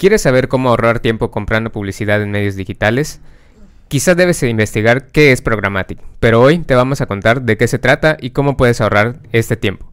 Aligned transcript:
¿Quieres 0.00 0.22
saber 0.22 0.48
cómo 0.48 0.70
ahorrar 0.70 1.00
tiempo 1.00 1.30
comprando 1.30 1.72
publicidad 1.72 2.22
en 2.22 2.30
medios 2.30 2.56
digitales? 2.56 3.20
Quizás 3.88 4.16
debes 4.16 4.42
investigar 4.42 5.08
qué 5.08 5.30
es 5.30 5.42
Programmatic, 5.42 5.98
pero 6.20 6.40
hoy 6.40 6.60
te 6.60 6.74
vamos 6.74 7.02
a 7.02 7.06
contar 7.06 7.42
de 7.42 7.58
qué 7.58 7.68
se 7.68 7.78
trata 7.78 8.16
y 8.18 8.30
cómo 8.30 8.56
puedes 8.56 8.80
ahorrar 8.80 9.16
este 9.32 9.56
tiempo. 9.56 9.92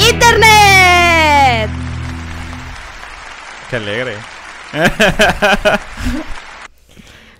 ¡Internet! 0.00 1.70
Qué 3.68 3.76
alegre. 3.76 4.14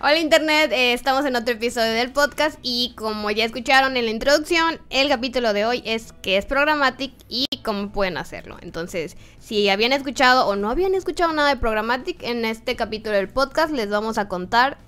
Hola 0.08 0.20
Internet, 0.20 0.70
eh, 0.70 0.92
estamos 0.92 1.26
en 1.26 1.34
otro 1.34 1.54
episodio 1.54 1.90
del 1.90 2.12
podcast 2.12 2.60
y 2.62 2.94
como 2.96 3.28
ya 3.32 3.44
escucharon 3.44 3.96
en 3.96 4.04
la 4.04 4.12
introducción, 4.12 4.80
el 4.88 5.08
capítulo 5.08 5.52
de 5.52 5.66
hoy 5.66 5.82
es 5.84 6.14
qué 6.22 6.36
es 6.36 6.46
Programmatic 6.46 7.12
y 7.28 7.46
cómo 7.64 7.90
pueden 7.90 8.16
hacerlo. 8.16 8.56
Entonces, 8.62 9.16
si 9.40 9.68
habían 9.68 9.92
escuchado 9.92 10.46
o 10.46 10.54
no 10.54 10.70
habían 10.70 10.94
escuchado 10.94 11.32
nada 11.32 11.48
de 11.48 11.56
Programmatic, 11.56 12.22
en 12.22 12.44
este 12.44 12.76
capítulo 12.76 13.16
del 13.16 13.28
podcast 13.28 13.72
les 13.72 13.88
vamos 13.88 14.16
a 14.16 14.28
contar 14.28 14.78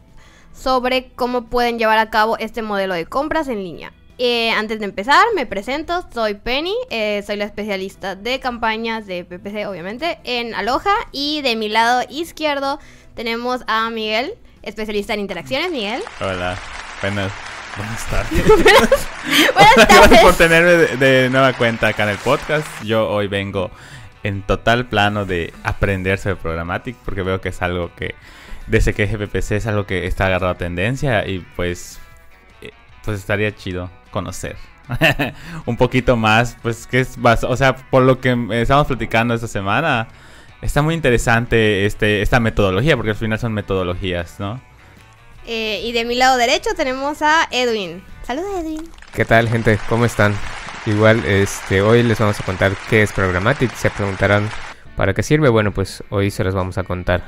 sobre 0.55 1.09
cómo 1.17 1.47
pueden 1.47 1.81
llevar 1.81 1.99
a 1.99 2.11
cabo 2.11 2.39
este 2.39 2.63
modelo 2.63 2.95
de 2.95 3.07
compras 3.07 3.49
en 3.49 3.65
línea. 3.65 3.93
Eh, 4.19 4.53
antes 4.53 4.79
de 4.79 4.85
empezar, 4.85 5.25
me 5.35 5.47
presento, 5.47 6.07
soy 6.15 6.35
Penny, 6.35 6.77
eh, 6.91 7.25
soy 7.27 7.35
la 7.35 7.45
especialista 7.45 8.15
de 8.15 8.39
campañas 8.39 9.07
de 9.07 9.25
PPC, 9.25 9.67
obviamente, 9.67 10.21
en 10.23 10.55
Aloha 10.55 10.95
y 11.11 11.43
de 11.43 11.57
mi 11.57 11.69
lado 11.69 12.05
izquierdo 12.09 12.79
tenemos 13.17 13.63
a 13.67 13.91
Miguel 13.91 14.39
especialista 14.63 15.15
en 15.15 15.21
interacciones, 15.21 15.71
Miguel. 15.71 16.03
Hola, 16.21 16.57
buenas, 17.01 17.33
buenas 17.77 18.07
tardes. 18.07 18.45
Buenas 19.55 19.89
Gracias 19.89 20.21
por 20.23 20.35
tenerme 20.35 20.71
de, 20.71 20.97
de 20.97 21.31
nueva 21.31 21.53
cuenta 21.53 21.89
acá 21.89 22.05
en 22.05 22.11
el 22.11 22.19
podcast. 22.19 22.67
Yo 22.83 23.09
hoy 23.09 23.27
vengo 23.27 23.71
en 24.23 24.43
total 24.43 24.87
plano 24.87 25.25
de 25.25 25.53
aprender 25.63 26.19
sobre 26.19 26.37
Programmatic 26.37 26.97
porque 27.05 27.23
veo 27.23 27.41
que 27.41 27.51
es 27.51 27.63
algo 27.63 27.91
que 27.95 28.15
desde 28.67 28.93
que 28.95 29.07
GPPC 29.07 29.53
es 29.53 29.67
algo 29.67 29.87
que 29.87 30.07
está 30.07 30.27
agarrado 30.27 30.53
a 30.53 30.57
tendencia 30.57 31.27
y 31.27 31.41
pues 31.57 32.01
eh, 32.61 32.71
pues 33.05 33.19
estaría 33.19 33.55
chido 33.55 33.91
conocer 34.11 34.57
un 35.67 35.77
poquito 35.77 36.17
más 36.17 36.57
pues 36.63 36.87
que 36.87 37.01
es 37.01 37.19
o 37.23 37.57
sea 37.57 37.77
por 37.77 38.03
lo 38.03 38.21
que 38.21 38.37
estamos 38.53 38.87
platicando 38.87 39.35
esta 39.35 39.49
semana 39.49 40.09
está 40.63 40.83
muy 40.83 40.95
interesante 40.95 41.87
este 41.87 42.23
esta 42.23 42.41
metodología 42.41 42.97
porque 42.97 43.11
al 43.11 43.17
final 43.17 43.39
son 43.39 43.53
metodologías 43.53 44.39
no 44.41 44.61
Eh, 45.47 45.81
y 45.83 45.93
de 45.93 46.05
mi 46.05 46.15
lado 46.15 46.37
derecho 46.37 46.71
tenemos 46.77 47.23
a 47.23 47.49
Edwin. 47.51 48.03
Saludos, 48.23 48.51
Edwin. 48.61 48.87
¿Qué 49.15 49.25
tal 49.25 49.49
gente? 49.49 49.79
¿Cómo 49.89 50.05
están? 50.05 50.35
Igual, 50.85 51.25
este, 51.25 51.81
hoy 51.81 52.03
les 52.03 52.19
vamos 52.19 52.39
a 52.39 52.43
contar 52.45 52.73
qué 52.91 53.03
es 53.03 53.13
Programmatic. 53.13 53.75
Se 53.75 53.89
preguntarán 53.89 54.51
para 54.95 55.15
qué 55.15 55.23
sirve. 55.23 55.49
Bueno, 55.49 55.73
pues 55.73 56.03
hoy 56.11 56.31
se 56.31 56.45
los 56.45 56.55
vamos 56.55 56.77
a 56.77 56.83
contar. 56.83 57.23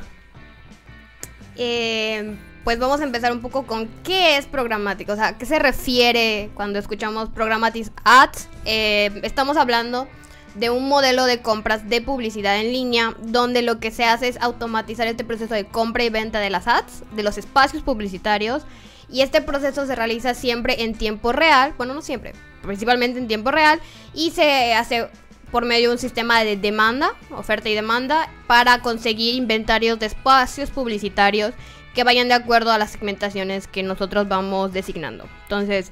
Eh, 1.56 2.36
pues 2.64 2.78
vamos 2.78 3.00
a 3.00 3.04
empezar 3.04 3.32
un 3.32 3.40
poco 3.40 3.66
con 3.66 3.88
qué 4.04 4.36
es 4.36 4.44
Programmatic. 4.44 5.08
O 5.08 5.16
sea, 5.16 5.28
¿a 5.28 5.38
qué 5.38 5.46
se 5.46 5.58
refiere 5.58 6.50
cuando 6.54 6.78
escuchamos 6.78 7.30
Programmatic 7.30 7.90
Ads? 8.04 8.48
Eh, 8.66 9.20
estamos 9.22 9.56
hablando 9.56 10.06
de 10.54 10.70
un 10.70 10.88
modelo 10.88 11.24
de 11.24 11.40
compras 11.40 11.88
de 11.88 12.00
publicidad 12.00 12.58
en 12.58 12.72
línea 12.72 13.14
donde 13.22 13.62
lo 13.62 13.78
que 13.78 13.90
se 13.90 14.04
hace 14.04 14.28
es 14.28 14.40
automatizar 14.40 15.06
este 15.06 15.24
proceso 15.24 15.54
de 15.54 15.64
compra 15.64 16.04
y 16.04 16.10
venta 16.10 16.40
de 16.40 16.50
las 16.50 16.66
ads, 16.66 17.04
de 17.12 17.22
los 17.22 17.38
espacios 17.38 17.82
publicitarios. 17.82 18.64
Y 19.08 19.22
este 19.22 19.40
proceso 19.40 19.86
se 19.86 19.96
realiza 19.96 20.34
siempre 20.34 20.82
en 20.84 20.94
tiempo 20.94 21.32
real, 21.32 21.74
bueno, 21.76 21.94
no 21.94 22.02
siempre, 22.02 22.32
principalmente 22.62 23.18
en 23.18 23.26
tiempo 23.26 23.50
real, 23.50 23.80
y 24.14 24.30
se 24.30 24.72
hace 24.74 25.08
por 25.50 25.64
medio 25.64 25.88
de 25.88 25.94
un 25.94 25.98
sistema 25.98 26.44
de 26.44 26.56
demanda, 26.56 27.14
oferta 27.30 27.68
y 27.68 27.74
demanda, 27.74 28.30
para 28.46 28.82
conseguir 28.82 29.34
inventarios 29.34 29.98
de 29.98 30.06
espacios 30.06 30.70
publicitarios 30.70 31.54
que 31.92 32.04
vayan 32.04 32.28
de 32.28 32.34
acuerdo 32.34 32.70
a 32.70 32.78
las 32.78 32.92
segmentaciones 32.92 33.66
que 33.66 33.82
nosotros 33.82 34.28
vamos 34.28 34.72
designando. 34.72 35.28
Entonces, 35.42 35.90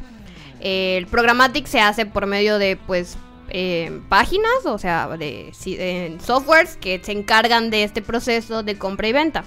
el 0.61 1.09
programmatic 1.09 1.67
se 1.67 1.81
hace 1.81 2.07
por 2.07 2.27
medio 2.27 2.59
de, 2.59 2.77
pues, 2.77 3.17
eh, 3.51 4.01
páginas, 4.09 4.67
o 4.67 4.79
sea, 4.79 5.09
de, 5.09 5.53
de 5.65 6.19
softwares 6.23 6.77
que 6.77 7.01
se 7.03 7.13
encargan 7.13 7.71
de 7.71 7.85
este 7.85 8.03
proceso 8.03 8.63
de 8.63 8.79
compra 8.79 9.09
y 9.09 9.13
venta. 9.13 9.45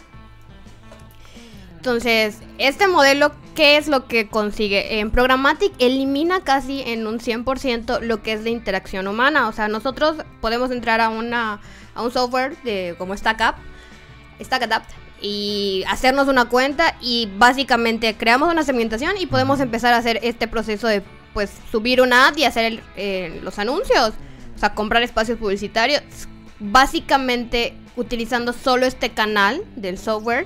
Entonces, 1.75 2.37
este 2.59 2.87
modelo, 2.87 3.31
¿qué 3.55 3.77
es 3.77 3.87
lo 3.87 4.07
que 4.07 4.27
consigue? 4.27 4.99
En 4.99 5.09
Programmatic 5.09 5.73
elimina 5.79 6.43
casi 6.43 6.83
en 6.83 7.07
un 7.07 7.19
100% 7.19 8.01
lo 8.01 8.21
que 8.21 8.33
es 8.33 8.43
la 8.43 8.51
interacción 8.51 9.07
humana. 9.07 9.47
O 9.47 9.51
sea, 9.51 9.67
nosotros 9.67 10.17
podemos 10.41 10.69
entrar 10.69 11.01
a, 11.01 11.09
una, 11.09 11.59
a 11.95 12.03
un 12.03 12.11
software 12.11 12.55
de, 12.63 12.93
como 12.99 13.17
StackUp, 13.17 13.55
StackAdapt, 14.39 14.91
y 15.21 15.83
hacernos 15.87 16.27
una 16.27 16.45
cuenta 16.45 16.95
y 17.01 17.29
básicamente 17.37 18.15
creamos 18.15 18.51
una 18.51 18.63
segmentación 18.63 19.17
y 19.17 19.25
podemos 19.25 19.59
empezar 19.59 19.93
a 19.95 19.97
hacer 19.97 20.19
este 20.21 20.47
proceso 20.47 20.87
de, 20.87 21.03
pues, 21.33 21.51
subir 21.71 22.01
una 22.01 22.27
ad 22.27 22.37
y 22.37 22.43
hacer 22.43 22.83
eh, 22.95 23.39
los 23.43 23.59
anuncios. 23.59 24.13
O 24.55 24.59
sea, 24.59 24.73
comprar 24.73 25.03
espacios 25.03 25.37
publicitarios. 25.37 26.01
Básicamente 26.59 27.75
utilizando 27.95 28.53
solo 28.53 28.85
este 28.85 29.11
canal 29.11 29.63
del 29.75 29.97
software 29.97 30.45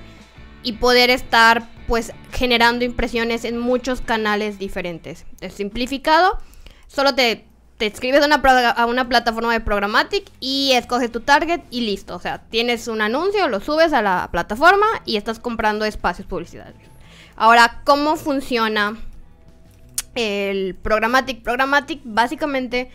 y 0.63 0.73
poder 0.73 1.09
estar 1.09 1.68
pues 1.88 2.13
generando 2.31 2.84
impresiones 2.84 3.46
en 3.46 3.57
muchos 3.57 4.01
canales 4.01 4.57
diferentes. 4.57 5.25
Es 5.41 5.53
simplificado, 5.53 6.40
solo 6.88 7.13
te, 7.13 7.46
te 7.78 7.85
escribes 7.85 8.23
a 8.23 8.25
una, 8.25 8.35
a 8.72 8.85
una 8.88 9.07
plataforma 9.07 9.53
de 9.53 9.59
Programmatic 9.59 10.25
y 10.40 10.72
escoges 10.73 11.12
tu 11.12 11.19
target 11.19 11.62
y 11.69 11.81
listo. 11.81 12.16
O 12.16 12.19
sea, 12.19 12.40
tienes 12.50 12.88
un 12.88 13.02
anuncio, 13.02 13.47
lo 13.47 13.59
subes 13.59 13.94
a 13.94 14.02
la 14.02 14.29
plataforma 14.31 14.88
y 15.06 15.17
estás 15.17 15.40
comprando 15.40 15.85
espacios 15.85 16.28
publicitarios. 16.28 16.90
Ahora, 17.35 17.81
¿cómo 17.84 18.16
funciona 18.16 18.97
el 20.15 20.75
Programmatic? 20.75 21.41
Programmatic 21.43 22.01
básicamente 22.03 22.89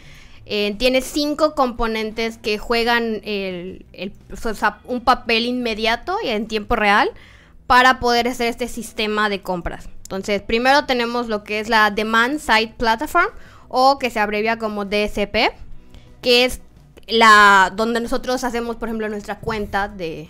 eh, 0.46 0.74
tiene 0.78 1.00
cinco 1.00 1.54
componentes 1.54 2.38
que 2.38 2.58
juegan 2.58 3.20
el- 3.24 3.86
el- 3.92 4.12
o 4.32 4.54
sea, 4.54 4.80
un 4.84 5.00
papel 5.02 5.44
inmediato 5.46 6.16
y 6.24 6.28
en 6.28 6.48
tiempo 6.48 6.74
real 6.76 7.10
para 7.68 8.00
poder 8.00 8.26
hacer 8.26 8.48
este 8.48 8.66
sistema 8.66 9.28
de 9.28 9.42
compras. 9.42 9.88
Entonces, 10.02 10.42
primero 10.42 10.86
tenemos 10.86 11.28
lo 11.28 11.44
que 11.44 11.60
es 11.60 11.68
la 11.68 11.90
Demand 11.92 12.40
Side 12.40 12.74
Platform 12.76 13.28
o 13.68 13.98
que 14.00 14.10
se 14.10 14.18
abrevia 14.18 14.58
como 14.58 14.84
DSP, 14.84 15.52
que 16.20 16.44
es 16.46 16.60
la 17.06 17.72
donde 17.76 18.00
nosotros 18.00 18.42
hacemos, 18.42 18.74
por 18.76 18.88
ejemplo, 18.88 19.08
nuestra 19.08 19.38
cuenta 19.38 19.86
de 19.88 20.28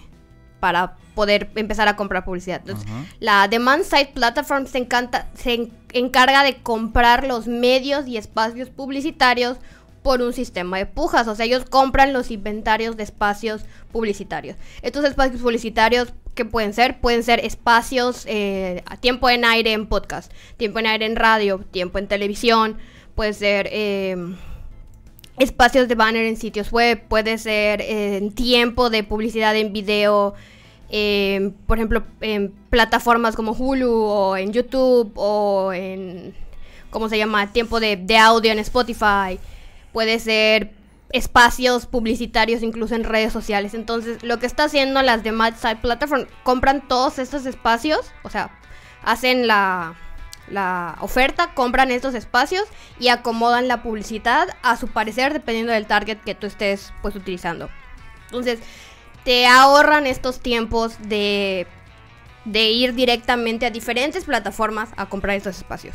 para 0.58 0.96
poder 1.14 1.50
empezar 1.54 1.88
a 1.88 1.96
comprar 1.96 2.24
publicidad. 2.26 2.60
Entonces, 2.60 2.86
la 3.20 3.48
Demand 3.48 3.84
Side 3.84 4.10
Platform 4.14 4.66
se, 4.66 4.76
encanta, 4.78 5.28
se 5.34 5.70
encarga 5.92 6.42
de 6.42 6.56
comprar 6.62 7.26
los 7.26 7.46
medios 7.46 8.06
y 8.06 8.16
espacios 8.16 8.70
publicitarios 8.70 9.58
por 10.02 10.22
un 10.22 10.32
sistema 10.32 10.78
de 10.78 10.86
pujas. 10.86 11.28
O 11.28 11.34
sea, 11.34 11.46
ellos 11.46 11.64
compran 11.68 12.12
los 12.12 12.30
inventarios 12.30 12.96
de 12.96 13.02
espacios 13.02 13.62
publicitarios. 13.92 14.56
Estos 14.82 15.04
espacios 15.04 15.42
publicitarios, 15.42 16.12
¿qué 16.34 16.44
pueden 16.44 16.72
ser? 16.72 17.00
Pueden 17.00 17.22
ser 17.22 17.44
espacios 17.44 18.24
eh, 18.26 18.82
a 18.86 18.96
tiempo 18.96 19.28
en 19.28 19.44
aire 19.44 19.72
en 19.72 19.86
podcast, 19.86 20.32
tiempo 20.56 20.78
en 20.78 20.86
aire 20.86 21.06
en 21.06 21.16
radio, 21.16 21.58
tiempo 21.70 21.98
en 21.98 22.08
televisión, 22.08 22.78
puede 23.14 23.32
ser... 23.34 23.68
eh, 23.72 24.16
espacios 25.40 25.88
de 25.88 25.94
banner 25.94 26.26
en 26.26 26.36
sitios 26.36 26.70
web, 26.70 27.02
puede 27.08 27.38
ser 27.38 27.80
eh, 27.82 28.30
tiempo 28.34 28.90
de 28.90 29.02
publicidad 29.04 29.56
en 29.56 29.72
video, 29.72 30.34
eh, 30.90 31.52
por 31.66 31.78
ejemplo, 31.78 32.02
en 32.20 32.52
plataformas 32.68 33.36
como 33.36 33.52
Hulu 33.52 33.92
o 33.92 34.36
en 34.36 34.52
YouTube 34.52 35.12
o 35.16 35.72
en, 35.72 36.34
¿cómo 36.90 37.08
se 37.08 37.18
llama? 37.18 37.52
Tiempo 37.52 37.80
de, 37.80 37.96
de 37.96 38.18
audio 38.18 38.50
en 38.52 38.58
Spotify, 38.58 39.38
puede 39.92 40.18
ser 40.18 40.72
espacios 41.12 41.86
publicitarios 41.86 42.62
incluso 42.62 42.94
en 42.94 43.04
redes 43.04 43.32
sociales. 43.32 43.74
Entonces, 43.74 44.22
lo 44.22 44.38
que 44.38 44.46
está 44.46 44.64
haciendo 44.64 45.02
las 45.02 45.22
Demand 45.22 45.56
Side 45.56 45.76
Platform, 45.76 46.26
compran 46.42 46.86
todos 46.86 47.18
estos 47.18 47.46
espacios, 47.46 48.12
o 48.22 48.30
sea, 48.30 48.50
hacen 49.02 49.46
la, 49.46 49.94
la 50.48 50.96
oferta, 51.00 51.54
compran 51.54 51.90
estos 51.90 52.14
espacios 52.14 52.64
y 52.98 53.08
acomodan 53.08 53.68
la 53.68 53.82
publicidad 53.82 54.48
a 54.62 54.76
su 54.76 54.88
parecer 54.88 55.32
dependiendo 55.32 55.72
del 55.72 55.86
target 55.86 56.18
que 56.18 56.34
tú 56.34 56.46
estés 56.46 56.92
pues 57.02 57.16
utilizando. 57.16 57.68
Entonces, 58.26 58.60
te 59.24 59.46
ahorran 59.46 60.06
estos 60.06 60.40
tiempos 60.40 60.94
de, 61.00 61.66
de 62.44 62.70
ir 62.70 62.94
directamente 62.94 63.66
a 63.66 63.70
diferentes 63.70 64.24
plataformas 64.24 64.90
a 64.96 65.06
comprar 65.06 65.36
estos 65.36 65.58
espacios. 65.58 65.94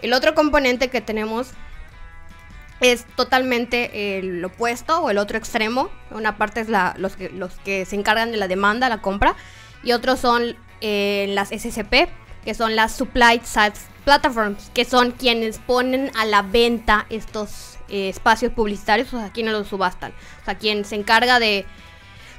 El 0.00 0.12
otro 0.12 0.34
componente 0.34 0.88
que 0.88 1.00
tenemos 1.00 1.52
es 2.80 3.06
totalmente 3.16 4.18
el 4.18 4.44
opuesto 4.44 5.00
o 5.00 5.10
el 5.10 5.18
otro 5.18 5.38
extremo. 5.38 5.90
Una 6.10 6.36
parte 6.36 6.60
es 6.60 6.68
la, 6.68 6.94
los, 6.98 7.16
que, 7.16 7.30
los 7.30 7.54
que 7.60 7.84
se 7.84 7.96
encargan 7.96 8.32
de 8.32 8.36
la 8.36 8.48
demanda, 8.48 8.88
la 8.88 9.00
compra, 9.00 9.36
y 9.84 9.92
otros 9.92 10.20
son 10.20 10.56
eh, 10.80 11.26
las 11.30 11.50
SCP, 11.50 12.08
que 12.44 12.54
son 12.54 12.74
las 12.74 12.92
supply 12.92 13.40
side 13.44 13.74
platforms, 14.04 14.70
que 14.74 14.84
son 14.84 15.12
quienes 15.12 15.58
ponen 15.58 16.10
a 16.16 16.24
la 16.24 16.42
venta 16.42 17.06
estos 17.08 17.78
eh, 17.88 18.08
espacios 18.08 18.52
publicitarios, 18.52 19.12
o 19.14 19.18
sea, 19.18 19.30
quienes 19.30 19.52
los 19.52 19.68
subastan. 19.68 20.12
O 20.42 20.44
sea, 20.44 20.56
quien 20.56 20.84
se 20.84 20.96
encarga 20.96 21.38
de... 21.38 21.64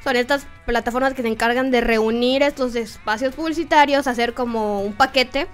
Son 0.03 0.15
estas 0.15 0.45
plataformas 0.65 1.13
que 1.13 1.21
se 1.21 1.29
encargan 1.29 1.71
de 1.71 1.81
reunir 1.81 2.43
estos 2.43 2.75
espacios 2.75 3.35
publicitarios, 3.35 4.07
hacer 4.07 4.33
como 4.33 4.81
un 4.81 4.93
paquete 4.93 5.47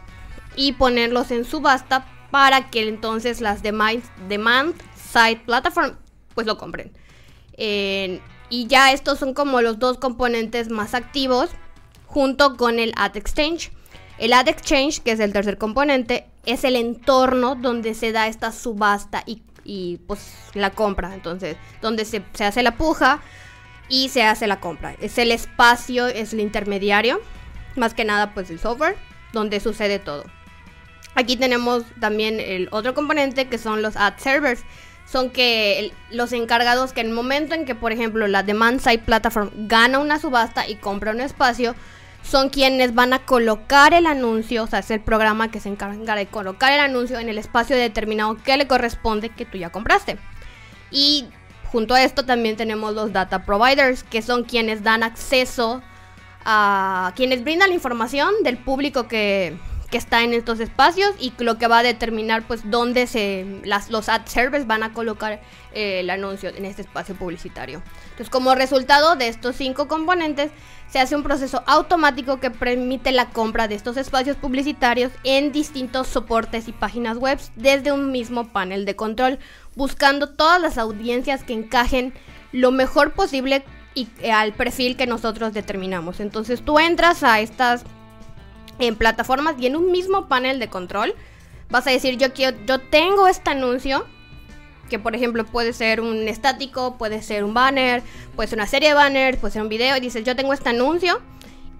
y 0.55 0.73
ponerlos 0.73 1.29
en 1.31 1.45
subasta 1.45 2.07
para 2.31 2.69
que 2.69 2.87
entonces 2.87 3.41
las 3.41 3.61
demand, 3.61 4.03
demand 4.27 4.75
side 4.95 5.41
platform 5.45 5.97
pues 6.33 6.47
lo 6.47 6.57
compren. 6.57 6.91
y 7.57 8.65
ya 8.67 8.91
estos 8.91 9.19
son 9.19 9.33
como 9.33 9.61
los 9.61 9.77
dos 9.77 9.97
componentes 9.97 10.69
más 10.69 10.95
activos 10.95 11.49
junto 12.07 12.57
con 12.57 12.79
el 12.79 12.93
Ad 12.95 13.17
Exchange. 13.17 13.71
El 14.17 14.33
Ad 14.33 14.47
Exchange, 14.47 15.01
que 15.01 15.11
es 15.11 15.19
el 15.19 15.31
tercer 15.31 15.57
componente, 15.57 16.27
es 16.45 16.63
el 16.63 16.75
entorno 16.75 17.55
donde 17.55 17.93
se 17.93 18.11
da 18.11 18.27
esta 18.27 18.51
subasta 18.51 19.23
y, 19.25 19.97
pues 20.07 20.33
la 20.55 20.71
compra. 20.71 21.13
Entonces, 21.13 21.57
donde 21.81 22.05
se, 22.05 22.23
se, 22.33 22.45
hace 22.45 22.63
la 22.63 22.75
puja 22.75 23.21
y 23.89 24.09
se 24.09 24.23
hace 24.23 24.47
la 24.47 24.59
compra. 24.59 24.95
Es 25.01 25.17
el 25.17 25.31
espacio, 25.31 26.07
es 26.07 26.33
el 26.33 26.39
intermediario. 26.39 27.19
Más 27.75 27.93
que 27.93 28.05
nada, 28.05 28.33
pues 28.33 28.49
el 28.49 28.59
software, 28.59 28.95
donde 29.33 29.59
sucede 29.59 29.99
todo. 29.99 30.23
Aquí 31.15 31.35
tenemos 31.35 31.83
también 31.99 32.39
el 32.39 32.69
otro 32.71 32.93
componente 32.93 33.47
que 33.47 33.57
son 33.57 33.81
los 33.81 33.97
ad 33.97 34.13
servers. 34.17 34.63
Son 35.05 35.31
que 35.31 35.91
los 36.11 36.33
encargados 36.33 36.93
que 36.93 37.01
en 37.01 37.07
el 37.07 37.13
momento 37.13 37.55
en 37.55 37.65
que, 37.65 37.73
por 37.73 37.91
ejemplo, 37.91 38.27
la 38.27 38.43
demand 38.43 38.79
side 38.79 38.99
platform 38.99 39.49
gana 39.67 39.97
una 39.97 40.19
subasta 40.19 40.67
y 40.67 40.75
compra 40.75 41.11
un 41.11 41.19
espacio, 41.19 41.75
son 42.21 42.49
quienes 42.49 42.93
van 42.93 43.13
a 43.13 43.25
colocar 43.25 43.95
el 43.95 44.05
anuncio, 44.05 44.63
o 44.63 44.67
sea, 44.67 44.79
es 44.79 44.91
el 44.91 44.99
programa 44.99 45.49
que 45.49 45.59
se 45.59 45.69
encarga 45.69 46.15
de 46.15 46.27
colocar 46.27 46.71
el 46.73 46.79
anuncio 46.79 47.17
en 47.17 47.27
el 47.27 47.39
espacio 47.39 47.75
determinado 47.75 48.37
que 48.37 48.55
le 48.55 48.67
corresponde 48.67 49.29
que 49.29 49.45
tú 49.45 49.57
ya 49.57 49.71
compraste. 49.71 50.17
Y 50.91 51.25
junto 51.71 51.93
a 51.93 52.03
esto 52.03 52.25
también 52.25 52.55
tenemos 52.55 52.93
los 52.93 53.13
data 53.13 53.45
providers, 53.45 54.03
que 54.03 54.21
son 54.21 54.43
quienes 54.43 54.83
dan 54.83 55.03
acceso 55.03 55.81
a 56.45 57.13
quienes 57.15 57.43
brindan 57.43 57.69
la 57.69 57.75
información 57.75 58.33
del 58.43 58.57
público 58.57 59.07
que, 59.07 59.57
que 59.89 59.97
está 59.97 60.23
en 60.23 60.33
estos 60.33 60.59
espacios 60.59 61.11
y 61.19 61.33
lo 61.39 61.57
que 61.57 61.67
va 61.67 61.79
a 61.79 61.83
determinar 61.83 62.43
pues 62.43 62.69
dónde 62.69 63.07
se 63.07 63.61
las, 63.63 63.89
los 63.89 64.07
ad 64.09 64.25
servers 64.25 64.67
van 64.67 64.83
a 64.83 64.93
colocar 64.93 65.41
eh, 65.73 66.01
el 66.01 66.09
anuncio 66.09 66.49
en 66.49 66.65
este 66.65 66.83
espacio 66.83 67.15
publicitario. 67.15 67.81
Entonces 68.03 68.29
como 68.29 68.53
resultado 68.55 69.15
de 69.15 69.27
estos 69.27 69.55
cinco 69.55 69.87
componentes 69.87 70.51
se 70.89 70.99
hace 70.99 71.15
un 71.15 71.23
proceso 71.23 71.63
automático 71.67 72.39
que 72.39 72.51
permite 72.51 73.11
la 73.11 73.29
compra 73.29 73.67
de 73.67 73.75
estos 73.75 73.97
espacios 73.97 74.37
publicitarios 74.37 75.11
en 75.23 75.51
distintos 75.51 76.07
soportes 76.07 76.67
y 76.67 76.71
páginas 76.71 77.17
web 77.17 77.39
desde 77.55 77.91
un 77.91 78.11
mismo 78.11 78.47
panel 78.49 78.85
de 78.85 78.95
control, 78.95 79.39
buscando 79.75 80.29
todas 80.29 80.61
las 80.61 80.77
audiencias 80.77 81.43
que 81.43 81.53
encajen 81.53 82.13
lo 82.51 82.71
mejor 82.71 83.13
posible 83.13 83.63
y, 83.93 84.07
eh, 84.19 84.31
al 84.31 84.53
perfil 84.53 84.97
que 84.97 85.05
nosotros 85.07 85.53
determinamos. 85.53 86.19
Entonces 86.19 86.63
tú 86.63 86.79
entras 86.79 87.23
a 87.23 87.39
estas 87.39 87.83
en 88.79 88.95
plataformas 88.95 89.55
y 89.59 89.67
en 89.67 89.75
un 89.75 89.91
mismo 89.91 90.27
panel 90.27 90.59
de 90.59 90.69
control 90.69 91.15
vas 91.69 91.85
a 91.87 91.91
decir 91.91 92.17
yo 92.17 92.33
quiero 92.33 92.57
yo 92.65 92.79
tengo 92.79 93.27
este 93.27 93.51
anuncio 93.51 94.05
que 94.89 94.99
por 94.99 95.15
ejemplo 95.15 95.45
puede 95.45 95.71
ser 95.71 96.01
un 96.01 96.27
estático, 96.27 96.97
puede 96.97 97.21
ser 97.21 97.43
un 97.43 97.53
banner, 97.53 98.01
puede 98.35 98.49
ser 98.49 98.57
una 98.57 98.67
serie 98.67 98.89
de 98.89 98.95
banners, 98.95 99.37
puede 99.37 99.53
ser 99.53 99.61
un 99.61 99.69
video 99.69 99.95
y 99.95 99.99
dices 99.99 100.23
yo 100.23 100.35
tengo 100.35 100.51
este 100.51 100.69
anuncio 100.69 101.21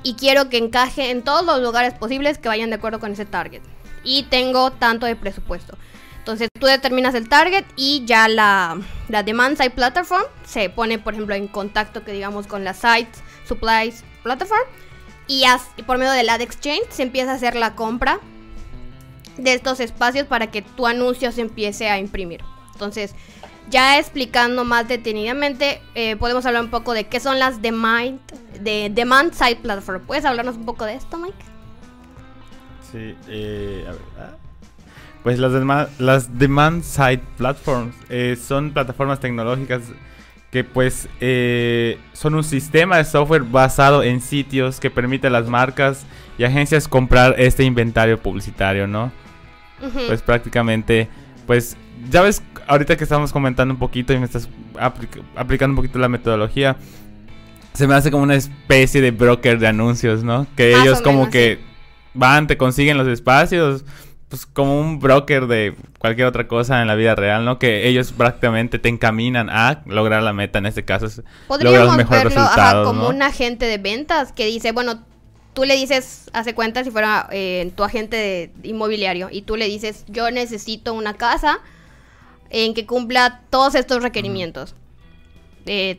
y 0.04 0.14
quiero 0.14 0.50
que 0.50 0.58
encaje 0.58 1.10
en 1.10 1.24
todos 1.24 1.46
los 1.46 1.60
lugares 1.60 1.94
posibles 1.94 2.38
que 2.38 2.48
vayan 2.48 2.70
de 2.70 2.76
acuerdo 2.76 3.00
con 3.00 3.12
ese 3.12 3.26
target 3.26 3.62
y 4.04 4.24
tengo 4.24 4.72
tanto 4.72 5.06
de 5.06 5.16
presupuesto. 5.16 5.78
Entonces 6.20 6.50
tú 6.60 6.68
determinas 6.68 7.16
el 7.16 7.28
target 7.28 7.66
y 7.76 8.06
ya 8.06 8.28
la, 8.28 8.80
la 9.08 9.24
demand 9.24 9.58
side 9.58 9.72
platform 9.72 10.24
se 10.46 10.70
pone 10.70 11.00
por 11.00 11.14
ejemplo 11.14 11.34
en 11.36 11.48
contacto 11.48 12.04
que 12.04 12.12
digamos 12.12 12.46
con 12.46 12.64
la 12.64 12.74
site 12.74 13.10
supplies 13.48 14.04
platform 14.24 14.62
y, 15.30 15.46
por 15.84 15.98
medio 16.00 16.12
del 16.12 16.28
Ad 16.28 16.42
Exchange 16.42 16.90
se 16.90 17.04
empieza 17.04 17.32
a 17.32 17.36
hacer 17.36 17.56
la 17.56 17.76
compra 17.76 18.20
de 19.38 19.54
estos 19.54 19.80
espacios 19.80 20.28
para 20.28 20.48
que 20.48 20.62
tu 20.62 20.88
anuncio 20.88 21.32
se 21.32 21.42
empiece 21.42 21.88
a 21.88 22.00
imprimir. 22.00 22.42
Entonces, 22.74 23.14
ya 23.70 24.00
explicando 24.00 24.66
más 24.66 24.88
detenidamente, 24.88 25.82
eh, 25.94 26.16
podemos 26.16 26.46
hablar 26.46 26.64
un 26.64 26.72
poco 26.72 26.94
de 26.94 27.08
qué 27.08 27.20
son 27.20 27.38
las 27.38 27.62
demand, 27.62 28.20
de 28.60 28.92
demand 28.94 29.32
side 29.34 29.58
platform. 29.58 30.02
¿Puedes 30.02 30.26
hablarnos 30.26 30.58
un 30.58 30.66
poco 30.66 30.86
de 30.86 30.96
esto, 30.96 31.18
Mike? 31.18 31.38
Sí, 32.92 33.16
eh, 33.28 33.86
a 33.88 33.92
ver, 33.92 34.02
ah. 34.18 34.36
pues 35.22 35.38
las, 35.38 36.00
las 36.00 36.40
demand 36.40 36.84
side 36.84 37.22
platforms 37.38 37.96
eh, 38.10 38.36
son 38.36 38.72
plataformas 38.72 39.20
tecnológicas 39.20 39.84
que 40.52 40.64
pues 40.64 41.08
eh, 41.20 42.00
son 42.14 42.36
un 42.36 42.44
sistema 42.44 42.98
de 42.98 43.06
software 43.06 43.44
basado 43.44 44.04
en 44.04 44.20
sitios 44.22 44.80
que 44.80 44.90
permite 44.90 45.28
a 45.28 45.30
las 45.30 45.48
marcas 45.48 46.06
y 46.38 46.44
agencias 46.44 46.88
comprar 46.88 47.36
este 47.38 47.64
inventario 47.64 48.18
publicitario, 48.18 48.88
¿no? 48.88 49.12
Pues 50.08 50.22
prácticamente, 50.22 51.08
pues 51.48 51.78
ya 52.10 52.22
ves, 52.22 52.42
ahorita 52.68 52.98
que 52.98 53.04
estamos 53.04 53.32
comentando 53.32 53.74
un 53.74 53.80
poquito 53.80 54.12
y 54.14 54.18
me 54.18 54.26
estás 54.26 54.50
aplicando 55.36 55.74
un 55.74 55.76
poquito 55.78 56.00
la 56.00 56.10
metodología, 56.10 56.78
se 57.74 57.88
me 57.88 57.94
hace 57.94 58.12
como 58.12 58.24
una 58.24 58.36
especie 58.36 59.02
de 59.02 59.12
broker 59.12 59.60
de 59.60 59.68
anuncios, 59.68 60.24
¿no? 60.24 60.48
Que 60.58 60.76
ellos 60.76 61.02
como 61.02 61.30
que 61.30 61.60
van, 62.14 62.48
te 62.48 62.58
consiguen 62.58 62.98
los 62.98 63.08
espacios, 63.08 63.86
pues 64.30 64.46
como 64.46 64.80
un 64.80 65.00
broker 65.00 65.48
de 65.48 65.76
cualquier 65.98 66.28
otra 66.28 66.48
cosa 66.48 66.82
en 66.82 66.88
la 66.88 66.94
vida 66.94 67.16
real, 67.16 67.46
¿no? 67.46 67.58
Que 67.58 67.88
ellos 67.88 68.12
prácticamente 68.12 68.78
te 68.78 68.88
encaminan 68.88 69.50
a 69.50 69.82
lograr 69.88 70.22
la 70.22 70.34
meta, 70.34 70.60
en 70.60 70.68
este 70.68 70.86
caso 70.86 71.08
es 71.08 71.24
lograr 71.50 71.86
los 71.86 71.98
mejores 71.98 72.26
resultados, 72.26 72.88
como 72.88 73.10
un 73.10 73.24
agente 73.24 73.66
de 73.66 73.80
ventas 73.80 74.32
que 74.32 74.46
dice, 74.46 74.72
bueno, 74.72 75.04
tú 75.54 75.66
le 75.66 75.76
dices, 75.76 76.30
hace 76.32 76.54
cuenta 76.54 76.84
si 76.84 76.92
fuera 76.92 77.28
eh, 77.32 77.72
tu 77.76 77.84
agente 77.84 78.54
inmobiliario 78.62 79.30
y 79.32 79.42
tú 79.42 79.56
le 79.56 79.66
dices, 79.66 80.06
yo 80.08 80.30
necesito 80.30 80.94
una 80.94 81.16
casa 81.16 81.60
en 82.52 82.76
que 82.76 82.86
cumpla 82.86 83.42
todos 83.50 83.74
estos 83.74 84.04
requerimientos 84.04 84.76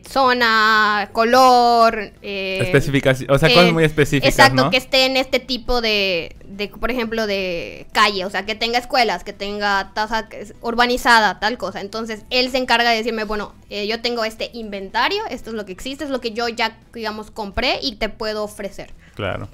zona, 0.07 1.09
color. 1.13 2.11
Eh, 2.21 2.59
Especificación, 2.61 3.31
o 3.31 3.37
sea, 3.37 3.49
cosas 3.49 3.69
eh, 3.69 3.71
muy 3.71 3.83
específicas. 3.83 4.37
Exacto, 4.37 4.69
que 4.69 4.77
esté 4.77 5.05
en 5.05 5.15
este 5.15 5.39
tipo 5.39 5.79
de, 5.81 6.35
de, 6.45 6.67
por 6.67 6.91
ejemplo, 6.91 7.25
de 7.25 7.87
calle, 7.93 8.25
o 8.25 8.29
sea, 8.29 8.45
que 8.45 8.55
tenga 8.55 8.79
escuelas, 8.79 9.23
que 9.23 9.33
tenga 9.33 9.91
tasa 9.93 10.27
urbanizada, 10.61 11.39
tal 11.39 11.57
cosa. 11.57 11.79
Entonces, 11.79 12.23
él 12.29 12.51
se 12.51 12.57
encarga 12.57 12.89
de 12.89 12.97
decirme, 12.97 13.23
bueno, 13.23 13.53
eh, 13.69 13.87
yo 13.87 14.01
tengo 14.01 14.25
este 14.25 14.49
inventario, 14.53 15.23
esto 15.29 15.51
es 15.51 15.55
lo 15.55 15.65
que 15.65 15.71
existe, 15.71 16.03
es 16.03 16.09
lo 16.09 16.19
que 16.19 16.31
yo 16.31 16.49
ya, 16.49 16.77
digamos, 16.93 17.31
compré 17.31 17.79
y 17.81 17.95
te 17.95 18.09
puedo 18.09 18.43
ofrecer. 18.43 18.91
Claro. 19.15 19.47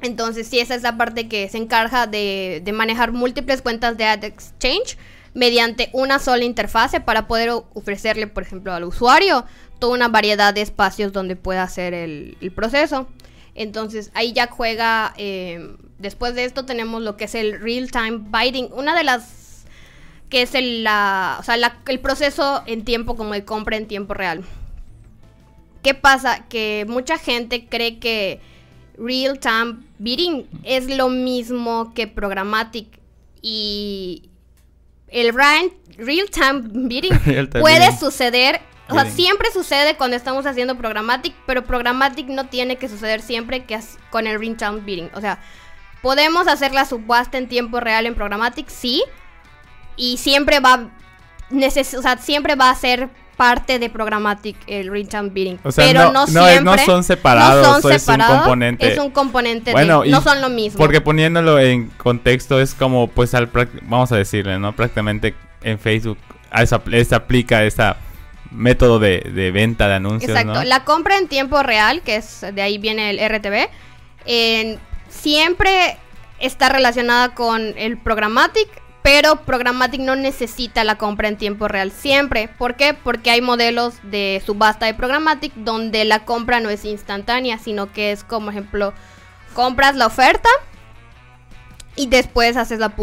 Entonces, 0.00 0.48
sí, 0.48 0.58
esa 0.58 0.74
es 0.74 0.82
la 0.82 0.96
parte 0.96 1.28
que 1.28 1.48
se 1.48 1.58
encarga 1.58 2.06
de, 2.06 2.62
de 2.64 2.72
manejar 2.72 3.12
múltiples 3.12 3.62
cuentas 3.62 3.96
de 3.96 4.04
Ad 4.04 4.24
Exchange 4.24 4.96
mediante 5.34 5.90
una 5.92 6.18
sola 6.18 6.44
interfase 6.44 7.00
para 7.00 7.26
poder 7.26 7.50
ofrecerle, 7.74 8.26
por 8.26 8.42
ejemplo, 8.42 8.72
al 8.72 8.84
usuario 8.84 9.44
toda 9.78 9.94
una 9.94 10.08
variedad 10.08 10.54
de 10.54 10.60
espacios 10.60 11.12
donde 11.12 11.34
pueda 11.34 11.64
hacer 11.64 11.92
el, 11.92 12.36
el 12.40 12.54
Entonces 13.54 14.10
ahí 14.14 14.32
ya 14.32 14.46
juega, 14.46 15.12
eh, 15.16 15.74
después 15.98 16.34
de 16.34 16.44
esto 16.44 16.64
tenemos 16.64 17.02
lo 17.02 17.16
que 17.16 17.24
es 17.24 17.34
el 17.34 17.60
real-time 17.60 18.22
biting, 18.30 18.68
una 18.72 18.96
de 18.96 19.02
las 19.02 19.64
que 20.28 20.42
es 20.42 20.54
el, 20.54 20.84
la, 20.84 21.36
o 21.40 21.42
sea, 21.42 21.56
el 21.88 22.00
proceso 22.00 22.62
en 22.66 22.84
tiempo 22.84 23.16
como 23.16 23.34
de 23.34 23.44
compra 23.44 23.76
en 23.76 23.86
tiempo 23.86 24.14
real. 24.14 24.44
¿Qué 25.82 25.94
pasa? 25.94 26.46
Que 26.48 26.86
mucha 26.88 27.18
gente 27.18 27.66
cree 27.66 27.98
que 27.98 28.40
real-time 28.96 29.78
bidding 29.98 30.46
es 30.62 30.88
lo 30.88 31.08
mismo 31.08 31.92
que 31.92 32.06
programmatic 32.06 33.00
y, 33.42 34.30
el 35.12 35.32
real 35.32 35.70
time 36.30 36.62
bidding 36.88 37.18
puede 37.60 37.96
suceder. 37.96 38.60
O 38.88 38.94
sea, 38.94 39.06
siempre 39.06 39.50
sucede 39.52 39.96
cuando 39.96 40.16
estamos 40.16 40.44
haciendo 40.44 40.76
programmatic, 40.76 41.34
pero 41.46 41.64
programmatic 41.64 42.26
no 42.26 42.48
tiene 42.48 42.76
que 42.76 42.88
suceder 42.90 43.22
siempre 43.22 43.64
que 43.64 43.78
con 44.10 44.26
el 44.26 44.38
real 44.38 44.56
time 44.56 44.80
bidding. 44.80 45.10
O 45.14 45.20
sea, 45.20 45.38
podemos 46.02 46.46
hacer 46.46 46.72
la 46.72 46.84
subasta 46.84 47.38
en 47.38 47.48
tiempo 47.48 47.80
real 47.80 48.04
en 48.04 48.14
programmatic, 48.14 48.68
sí, 48.68 49.02
y 49.96 50.18
siempre 50.18 50.60
va, 50.60 50.90
o 51.50 52.02
sea, 52.02 52.18
siempre 52.18 52.54
va 52.54 52.70
a 52.70 52.74
ser 52.74 53.08
parte 53.36 53.78
de 53.78 53.90
Programmatic, 53.90 54.56
el 54.66 54.88
real-time 54.90 55.30
bidding. 55.30 55.58
pero 55.74 56.12
no, 56.12 56.26
siempre. 56.26 56.60
No 56.62 56.78
son 56.78 57.04
separados, 57.04 57.84
es 57.84 58.06
un 58.08 58.18
componente. 58.18 58.92
Es 58.92 58.98
un 58.98 59.10
componente 59.10 59.72
bueno, 59.72 60.04
no 60.06 60.20
son 60.20 60.40
lo 60.40 60.48
mismo. 60.48 60.78
Porque 60.78 61.00
poniéndolo 61.00 61.58
en 61.58 61.88
contexto 61.88 62.60
es 62.60 62.74
como, 62.74 63.08
pues, 63.08 63.34
al, 63.34 63.50
vamos 63.82 64.12
a 64.12 64.16
decirle, 64.16 64.58
¿no? 64.58 64.74
Prácticamente 64.74 65.34
en 65.62 65.78
Facebook 65.78 66.18
se 66.66 67.14
aplica 67.14 67.64
ese 67.64 67.94
método 68.50 68.98
de, 68.98 69.50
venta 69.52 69.88
de 69.88 69.94
anuncios, 69.94 70.30
Exacto. 70.30 70.64
La 70.64 70.84
compra 70.84 71.18
en 71.18 71.28
tiempo 71.28 71.62
real, 71.62 72.02
que 72.02 72.16
es 72.16 72.44
de 72.52 72.62
ahí 72.62 72.78
viene 72.78 73.10
el 73.10 73.18
RTB, 73.18 73.70
siempre 75.08 75.96
está 76.38 76.68
relacionada 76.68 77.34
con 77.34 77.74
el 77.76 77.96
programmatic, 77.98 78.68
pero 79.02 79.36
programmatic 79.44 80.00
no 80.00 80.14
necesita 80.14 80.84
la 80.84 80.96
compra 80.96 81.28
en 81.28 81.36
tiempo 81.36 81.66
real 81.68 81.90
siempre. 81.90 82.48
¿Por 82.48 82.76
qué? 82.76 82.94
Porque 82.94 83.30
hay 83.30 83.40
modelos 83.40 83.94
de 84.04 84.40
subasta 84.46 84.86
de 84.86 84.94
programmatic 84.94 85.52
donde 85.56 86.04
la 86.04 86.24
compra 86.24 86.60
no 86.60 86.70
es 86.70 86.84
instantánea, 86.84 87.58
sino 87.58 87.92
que 87.92 88.12
es 88.12 88.22
como 88.22 88.50
ejemplo, 88.50 88.94
compras 89.54 89.96
la 89.96 90.06
oferta 90.06 90.48
y 91.96 92.06
después 92.06 92.56
haces 92.56 92.78
la 92.78 92.94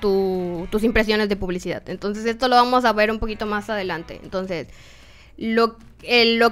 tus 0.00 0.82
impresiones 0.82 1.28
de 1.28 1.36
publicidad. 1.36 1.82
Entonces 1.88 2.24
esto 2.24 2.48
lo 2.48 2.56
vamos 2.56 2.84
a 2.84 2.92
ver 2.92 3.10
un 3.10 3.18
poquito 3.18 3.46
más 3.46 3.68
adelante. 3.68 4.20
Entonces, 4.22 4.68
lo 5.36 5.76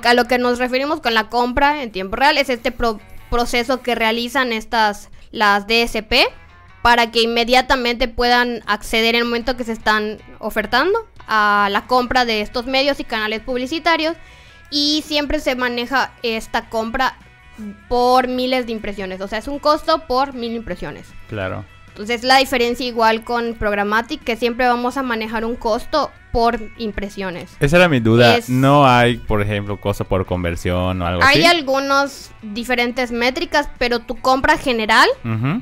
a 0.05 0.15
lo 0.15 0.25
que 0.27 0.39
nos 0.39 0.59
referimos 0.59 1.01
con 1.01 1.15
la 1.15 1.29
compra 1.29 1.83
en 1.83 1.91
tiempo 1.91 2.17
real 2.17 2.39
es 2.39 2.49
este 2.51 2.73
proceso 3.31 3.81
que 3.83 3.95
realizan 3.95 4.53
estas 4.53 5.09
las 5.33 5.67
DSP 5.67 6.29
para 6.83 7.11
que 7.11 7.23
inmediatamente 7.23 8.09
puedan 8.09 8.63
acceder 8.67 9.15
en 9.15 9.23
el 9.23 9.25
momento 9.27 9.57
que 9.57 9.65
se 9.65 9.73
están 9.73 10.19
ofertando 10.39 11.09
a 11.27 11.69
la 11.71 11.87
compra 11.87 12.25
de 12.25 12.41
estos 12.41 12.67
medios 12.67 13.01
y 13.01 13.05
canales 13.05 13.41
publicitarios 13.41 14.17
y 14.71 15.03
siempre 15.07 15.41
se 15.41 15.57
maneja 15.57 16.13
esta 16.23 16.69
compra 16.69 17.17
por 17.89 18.29
miles 18.29 18.67
de 18.67 18.73
impresiones, 18.73 19.21
o 19.21 19.29
sea, 19.29 19.39
es 19.39 19.49
un 19.49 19.59
costo 19.59 20.07
por 20.07 20.33
mil 20.33 20.55
impresiones. 20.55 21.07
Claro. 21.29 21.65
Entonces 21.91 22.23
la 22.23 22.39
diferencia 22.39 22.87
igual 22.87 23.25
con 23.25 23.55
Programmatic, 23.55 24.23
que 24.23 24.37
siempre 24.37 24.67
vamos 24.67 24.97
a 24.97 25.03
manejar 25.03 25.45
un 25.45 25.57
costo 25.57 26.11
por 26.33 26.61
impresiones. 26.79 27.51
Esa 27.61 27.77
era 27.77 27.89
mi 27.89 28.01
duda. 28.01 28.39
no 28.49 28.87
hay, 28.87 29.19
por 29.19 29.43
ejemplo, 29.43 29.81
costo 29.81 30.05
por 30.05 30.27
conversión 30.27 31.03
o 31.03 31.07
algo 31.07 31.23
así. 31.23 31.41
Hay 31.41 31.45
algunos 31.45 32.31
diferentes 32.43 33.11
métricas, 33.11 33.69
pero 33.79 33.99
tu 33.99 34.17
compra 34.17 34.57
general 34.57 35.09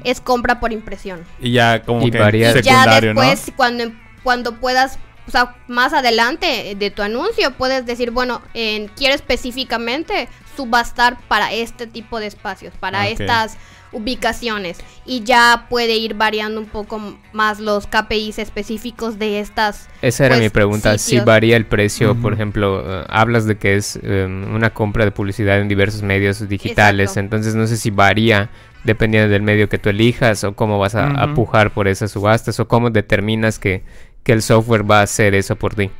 es 0.04 0.20
compra 0.20 0.61
por 0.61 0.73
impresión. 0.73 1.25
Y 1.40 1.52
ya 1.52 1.82
como 1.82 2.11
que 2.11 2.18
varía. 2.18 2.61
ya 2.61 3.00
después 3.00 3.52
cuando 3.56 3.92
cuando 4.23 4.56
puedas 4.56 4.99
o 5.26 5.30
sea, 5.30 5.56
más 5.68 5.92
adelante 5.92 6.75
de 6.76 6.90
tu 6.90 7.02
anuncio 7.02 7.50
puedes 7.52 7.85
decir, 7.85 8.11
bueno, 8.11 8.40
quiero 8.52 9.14
específicamente 9.14 10.28
subastar 10.56 11.18
para 11.28 11.52
este 11.52 11.87
tipo 11.87 12.18
de 12.18 12.26
espacios, 12.26 12.73
para 12.80 13.08
estas 13.08 13.58
ubicaciones 13.92 14.78
y 15.04 15.23
ya 15.25 15.66
puede 15.68 15.97
ir 15.97 16.14
variando 16.14 16.61
un 16.61 16.66
poco 16.66 17.00
más 17.33 17.61
los 17.61 17.87
KPIs 17.87 18.38
específicos 18.38 19.18
de 19.18 19.40
estas. 19.40 19.88
Esa 20.02 20.26
era 20.26 20.37
mi 20.37 20.42
pues, 20.42 20.52
pregunta, 20.52 20.99
si 20.99 21.21
varía 21.21 21.57
el 21.57 21.66
precio, 21.66 22.14
por 22.14 22.33
ejemplo, 22.33 22.83
eh, 22.85 23.04
hablas 23.09 23.47
de 23.47 23.57
que 23.57 23.76
es 23.76 23.99
em, 24.02 24.54
una 24.54 24.71
compra 24.71 25.04
de 25.04 25.11
publicidad 25.11 25.61
en 25.61 25.68
diversos 25.68 26.02
medios 26.02 26.47
digitales, 26.49 27.16
entonces 27.16 27.54
no 27.54 27.66
sé 27.66 27.76
si 27.76 27.90
varía 27.90 28.50
dependiendo 28.85 29.28
del 29.28 29.42
medio 29.42 29.68
que 29.68 29.78
tú 29.78 29.88
elijas 29.88 30.45
o 30.45 30.54
cómo 30.54 30.78
vas 30.78 30.95
a, 30.95 31.09
apujar 31.23 31.73
por 31.73 31.88
esas 31.88 32.11
subastas 32.11 32.61
o 32.61 32.68
cómo 32.68 32.90
determinas 32.90 33.59
que, 33.59 33.83
que 34.23 34.33
el 34.33 34.42
software 34.42 34.88
va 34.88 35.00
a 35.00 35.02
hacer 35.02 35.35
eso 35.35 35.57
por 35.57 35.75
ti. 35.75 35.90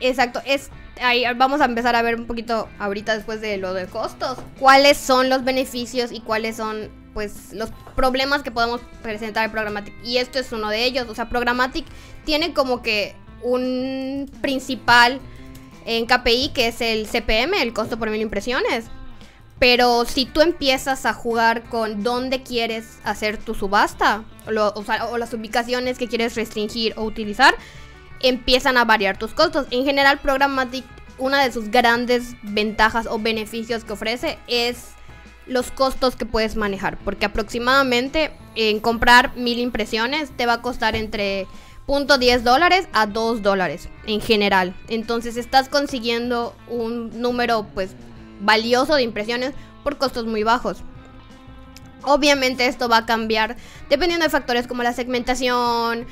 Exacto, 0.00 0.40
es 0.46 0.70
ahí 1.02 1.24
vamos 1.36 1.60
a 1.60 1.64
empezar 1.64 1.96
a 1.96 2.02
ver 2.02 2.16
un 2.16 2.26
poquito 2.26 2.68
ahorita 2.78 3.16
después 3.16 3.40
de 3.40 3.56
lo 3.56 3.74
de 3.74 3.86
costos, 3.86 4.38
cuáles 4.58 4.96
son 4.96 5.28
los 5.28 5.44
beneficios 5.44 6.12
y 6.12 6.20
cuáles 6.20 6.56
son 6.56 6.90
pues 7.18 7.52
los 7.52 7.70
problemas 7.96 8.44
que 8.44 8.52
podemos 8.52 8.80
presentar 9.02 9.44
en 9.44 9.50
Programmatic. 9.50 9.92
Y 10.04 10.18
esto 10.18 10.38
es 10.38 10.52
uno 10.52 10.68
de 10.70 10.84
ellos. 10.84 11.08
O 11.08 11.16
sea, 11.16 11.28
Programmatic 11.28 11.84
tiene 12.24 12.54
como 12.54 12.80
que 12.80 13.16
un 13.42 14.30
principal 14.40 15.18
en 15.84 16.06
KPI 16.06 16.50
que 16.50 16.68
es 16.68 16.80
el 16.80 17.08
CPM, 17.08 17.60
el 17.60 17.72
costo 17.72 17.98
por 17.98 18.08
mil 18.08 18.20
impresiones. 18.20 18.84
Pero 19.58 20.04
si 20.04 20.26
tú 20.26 20.42
empiezas 20.42 21.06
a 21.06 21.12
jugar 21.12 21.64
con 21.64 22.04
dónde 22.04 22.44
quieres 22.44 23.00
hacer 23.02 23.36
tu 23.36 23.56
subasta, 23.56 24.22
o, 24.46 25.18
las 25.18 25.34
ubicaciones 25.34 25.98
que 25.98 26.06
quieres 26.06 26.36
restringir 26.36 26.94
o 26.96 27.02
utilizar, 27.02 27.52
empiezan 28.20 28.76
a 28.76 28.84
variar 28.84 29.18
tus 29.18 29.34
costos. 29.34 29.66
En 29.72 29.84
general, 29.84 30.20
Programmatic, 30.20 30.84
una 31.18 31.42
de 31.42 31.50
sus 31.50 31.68
grandes 31.72 32.36
ventajas 32.44 33.08
o 33.08 33.18
beneficios 33.18 33.82
que 33.82 33.94
ofrece 33.94 34.38
es 34.46 34.90
los 35.48 35.70
costos 35.70 36.16
que 36.16 36.26
puedes 36.26 36.56
manejar. 36.56 36.98
Porque 36.98 37.26
aproximadamente 37.26 38.32
en 38.54 38.80
comprar 38.80 39.36
mil 39.36 39.58
impresiones 39.58 40.30
te 40.36 40.46
va 40.46 40.54
a 40.54 40.62
costar 40.62 40.94
entre 40.96 41.46
.10 41.86 42.40
dólares 42.42 42.88
a 42.92 43.06
2 43.06 43.42
dólares 43.42 43.88
en 44.06 44.20
general. 44.20 44.74
Entonces 44.88 45.36
estás 45.36 45.68
consiguiendo 45.68 46.54
un 46.68 47.20
número 47.20 47.66
pues 47.74 47.92
valioso 48.40 48.94
de 48.94 49.02
impresiones 49.02 49.54
por 49.82 49.96
costos 49.96 50.26
muy 50.26 50.42
bajos. 50.42 50.78
Obviamente 52.02 52.66
esto 52.66 52.88
va 52.88 52.98
a 52.98 53.06
cambiar 53.06 53.56
dependiendo 53.88 54.24
de 54.24 54.30
factores 54.30 54.66
como 54.66 54.82
la 54.82 54.92
segmentación, 54.92 56.06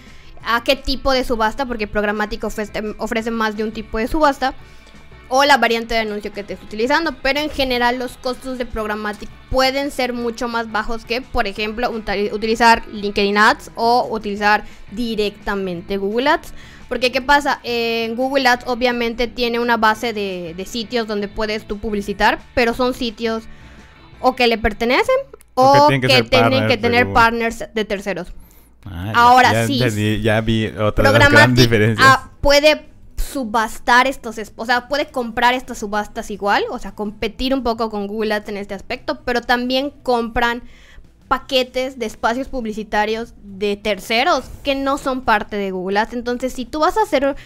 a 0.45 0.63
qué 0.63 0.77
tipo 0.77 1.13
de 1.13 1.25
subasta, 1.25 1.67
porque 1.67 1.87
programático 1.87 2.47
ofrece, 2.47 2.95
ofrece 2.99 3.31
más 3.31 3.57
de 3.57 3.65
un 3.65 3.73
tipo 3.73 3.99
de 3.99 4.07
subasta 4.07 4.55
o 5.29 5.45
la 5.45 5.57
variante 5.57 5.95
de 5.95 6.01
anuncio 6.01 6.33
que 6.33 6.41
estés 6.41 6.63
utilizando, 6.63 7.15
pero 7.23 7.41
en 7.41 7.51
general 7.51 7.99
los 7.99 8.17
costos 8.17 8.59
de 8.59 8.67
Programmatic 8.67 9.29
pueden 9.51 9.91
ser 9.91 10.13
mucho 10.13 10.49
más 10.49 10.71
bajos 10.71 11.05
que, 11.05 11.21
por 11.21 11.47
ejemplo, 11.47 11.91
utilizar 11.91 12.87
LinkedIn 12.93 13.37
Ads 13.37 13.73
o 13.75 14.07
utilizar 14.11 14.65
directamente 14.93 15.97
Google 15.97 16.29
Ads. 16.29 16.53
Porque 16.89 17.11
¿qué 17.11 17.21
pasa? 17.21 17.61
En 17.65 18.15
Google 18.15 18.47
Ads 18.47 18.65
obviamente 18.69 19.27
tiene 19.27 19.59
una 19.59 19.77
base 19.77 20.13
de, 20.13 20.65
sitios 20.67 21.09
donde 21.09 21.27
puedes 21.27 21.67
tú 21.67 21.79
publicitar, 21.79 22.39
pero 22.55 22.75
son 22.75 22.95
sitios 22.95 23.45
o 24.21 24.37
que 24.37 24.47
le 24.47 24.59
pertenecen 24.59 25.17
o, 25.55 25.89
que, 25.89 25.99
tienen 26.31 26.69
que 26.69 26.77
tener 26.77 27.13
partners 27.13 27.65
de 27.75 27.85
terceros. 27.85 28.33
Ah, 28.85 29.13
Ahora 29.17 29.67
sí. 29.67 30.21
ya 30.23 30.41
vi 30.41 30.67
otra 30.67 31.11
gran 31.11 31.55
diferencia. 31.55 32.05
Ah, 32.07 32.31
puede 32.41 32.96
subastar 33.37 34.07
estos, 34.07 34.41
o 34.57 34.65
sea, 34.65 34.89
puede 34.89 35.11
comprar 35.11 35.53
estas 35.53 35.77
subastas 35.77 36.31
igual, 36.31 36.65
o 36.71 36.79
sea, 36.79 36.93
competir 36.93 37.53
un 37.53 37.63
poco 37.63 37.91
con 37.91 38.07
Google 38.07 38.33
Ads 38.33 38.49
en 38.49 38.57
este 38.57 38.73
aspecto, 38.73 39.21
pero 39.27 39.43
también 39.43 39.91
compran 40.03 40.63
paquetes 41.29 41.99
de 41.99 42.07
espacios 42.07 42.49
publicitarios 42.49 43.35
de 43.43 43.77
terceros 43.77 44.47
que 44.65 44.75
no 44.75 44.97
son 44.97 45.21
parte 45.21 45.57
de 45.57 45.71
Google 45.71 45.99
Ads. 45.99 46.15
Entonces, 46.15 46.55
si 46.55 46.65
tú 46.65 46.81
vas 46.81 46.97
a 46.97 47.03
hacer 47.03 47.37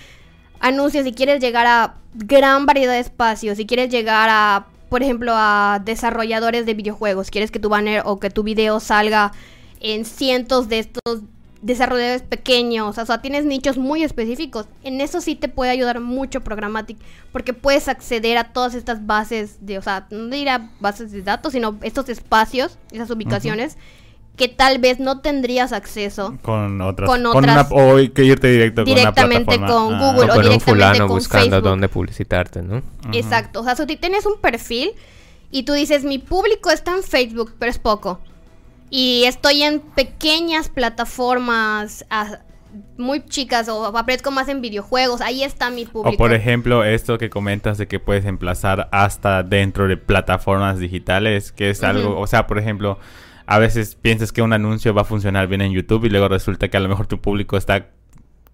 anuncios 0.61 1.05
y 1.09 1.13
quieres 1.13 1.41
llegar 1.41 1.67
a 1.67 1.97
gran 2.15 2.67
variedad 2.67 2.93
de 2.93 3.01
espacios, 3.01 3.57
si 3.57 3.67
quieres 3.67 3.91
llegar 3.91 4.29
a, 4.31 4.67
por 4.91 5.03
ejemplo, 5.03 5.33
a 5.35 5.83
desarrolladores 5.85 6.67
de 6.67 6.75
videojuegos, 6.75 7.33
quieres 7.33 7.51
que 7.51 7.59
tu 7.59 7.69
banner 7.69 8.03
o 8.05 8.21
que 8.21 8.31
tu 8.31 8.45
video 8.45 8.79
salga 8.79 9.33
en 9.81 10.05
cientos 10.05 10.69
de 10.69 10.79
estos 10.79 11.23
desarrolladores 11.63 12.23
pequeños, 12.23 12.97
o 12.97 13.07
sea, 13.07 13.21
tienes 13.21 13.45
nichos 13.45 13.77
muy 13.77 14.03
específicos. 14.03 14.67
En 14.83 15.01
eso 15.01 15.21
sí 15.21 15.35
te 15.35 15.49
puede 15.49 15.71
ayudar 15.71 16.01
mucho 16.01 16.41
Programmatic, 16.41 16.99
porque 17.33 17.53
puedes 17.53 17.89
acceder 17.89 18.39
a 18.39 18.45
todas 18.53 18.75
estas 18.75 19.07
bases 19.07 19.59
de, 19.61 19.79
o 19.79 19.83
sea, 19.83 20.07
no 20.11 20.35
dirá 20.35 20.71
bases 20.81 21.13
de 21.13 21.23
datos, 21.23 21.53
sino 21.53 21.79
estos 21.83 22.09
espacios, 22.09 22.79
esas 22.93 23.11
ubicaciones. 23.11 23.77
Que 24.37 24.49
tal 24.49 24.79
vez 24.79 25.01
no 25.01 25.21
tendrías 25.21 25.71
acceso 25.71 26.39
con 26.41 26.81
otras, 26.81 27.11
con 27.11 27.27
otras 27.27 27.67
o 27.71 27.97
que 28.15 28.25
irte 28.25 28.49
directo 28.49 28.85
directamente 28.85 29.59
con, 29.59 29.67
con 29.67 29.95
ah. 29.95 30.13
Google 30.13 30.31
o, 30.31 30.35
con 30.35 30.43
directamente 30.43 30.55
un 30.55 30.61
fulano 30.61 31.09
con 31.09 31.17
buscando 31.17 31.61
dónde 31.61 31.91
publicitarte, 31.91 32.63
¿no? 32.63 32.83
Exacto, 33.13 33.61
o 33.61 33.65
sea, 33.65 33.77
si 33.77 33.85
tienes 33.97 34.25
un 34.25 34.41
perfil 34.41 34.93
y 35.51 35.65
tú 35.65 35.75
dices 35.75 36.05
mi 36.05 36.19
público 36.19 36.71
está 36.71 36.93
en 36.97 37.03
Facebook, 37.03 37.53
pero 37.59 37.71
es 37.71 37.79
poco 37.79 38.21
y 38.91 39.25
estoy 39.25 39.63
en 39.63 39.81
pequeñas 39.81 40.69
plataformas 40.69 42.05
muy 42.97 43.25
chicas 43.25 43.69
o 43.69 43.87
aparezco 43.87 44.31
más 44.31 44.49
en 44.49 44.61
videojuegos. 44.61 45.21
Ahí 45.21 45.43
está 45.43 45.71
mi 45.71 45.87
público. 45.87 46.15
O 46.15 46.19
por 46.19 46.33
ejemplo, 46.33 46.85
esto 46.85 47.19
que 47.19 47.31
comentas 47.31 47.79
de 47.79 47.89
que 47.89 47.99
puedes 47.99 48.25
emplazar 48.25 48.89
hasta 48.93 49.43
dentro 49.43 49.89
de 49.89 49.97
plataformas 49.97 50.79
digitales, 50.79 51.53
que 51.53 51.71
es 51.71 51.83
algo, 51.83 52.19
o 52.19 52.27
sea, 52.27 52.47
por 52.47 52.59
ejemplo, 52.59 52.99
a 53.47 53.59
veces 53.59 53.97
piensas 53.97 54.33
que 54.33 54.43
un 54.43 54.53
anuncio 54.53 54.95
va 54.95 55.03
a 55.03 55.05
funcionar 55.05 55.49
bien 55.49 55.61
en 55.61 55.73
YouTube 55.73 56.05
y 56.05 56.11
luego 56.11 56.29
resulta 56.29 56.69
que 56.69 56.77
a 56.77 56.81
lo 56.81 56.89
mejor 56.89 57.07
tu 57.07 57.21
público 57.21 57.57
está 57.57 57.89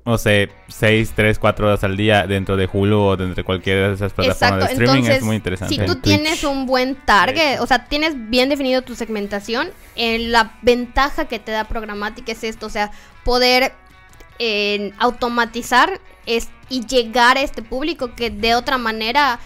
no 0.07 0.19
sé, 0.19 0.53
6, 0.69 1.15
3, 1.17 1.37
4 1.37 1.67
horas 1.67 1.83
al 1.83 1.97
día 1.97 2.29
dentro 2.29 2.57
de 2.57 2.69
Hulu 2.73 2.97
o 2.97 3.17
dentro 3.17 3.35
de 3.35 3.43
cualquiera 3.43 3.89
de 3.89 3.95
esas 3.95 4.13
plataformas 4.13 4.69
de 4.69 4.75
streaming 4.75 5.11
es 5.11 5.23
muy 5.25 5.35
interesante. 5.35 5.75
Si 5.75 5.85
tú 5.85 5.97
tienes 5.97 6.45
un 6.45 6.65
buen 6.65 6.95
target, 6.95 7.59
o 7.61 7.67
sea, 7.67 7.87
tienes 7.87 8.15
bien 8.31 8.49
definido 8.49 8.83
tu 8.83 8.95
segmentación, 8.95 9.71
eh, 9.97 10.21
la 10.21 10.59
ventaja 10.63 11.25
que 11.25 11.41
te 11.41 11.51
da 11.51 11.65
Programmatic 11.65 12.29
es 12.29 12.45
esto, 12.45 12.67
o 12.67 12.71
sea, 12.71 12.93
poder 13.25 13.73
eh, 14.39 14.93
automatizar 14.99 16.01
es, 16.25 16.51
y 16.69 16.87
llegar 16.87 17.37
a 17.37 17.41
este 17.41 17.63
público 17.63 18.15
que 18.15 18.31
de 18.31 18.55
otra 18.55 18.79
manera 18.79 19.41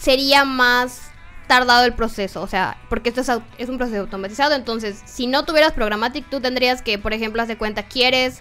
sería 0.00 0.44
más 0.44 1.10
tardado 1.48 1.84
el 1.84 1.94
proceso, 1.94 2.42
o 2.42 2.46
sea, 2.46 2.78
porque 2.88 3.08
esto 3.08 3.22
es, 3.22 3.30
es 3.58 3.68
un 3.68 3.76
proceso 3.76 4.02
automatizado, 4.02 4.54
entonces, 4.54 5.02
si 5.04 5.26
no 5.26 5.44
tuvieras 5.44 5.72
Programmatic, 5.72 6.30
tú 6.30 6.40
tendrías 6.40 6.80
que, 6.80 6.96
por 6.96 7.12
ejemplo, 7.12 7.42
hacer 7.42 7.58
cuenta, 7.58 7.82
quieres 7.82 8.40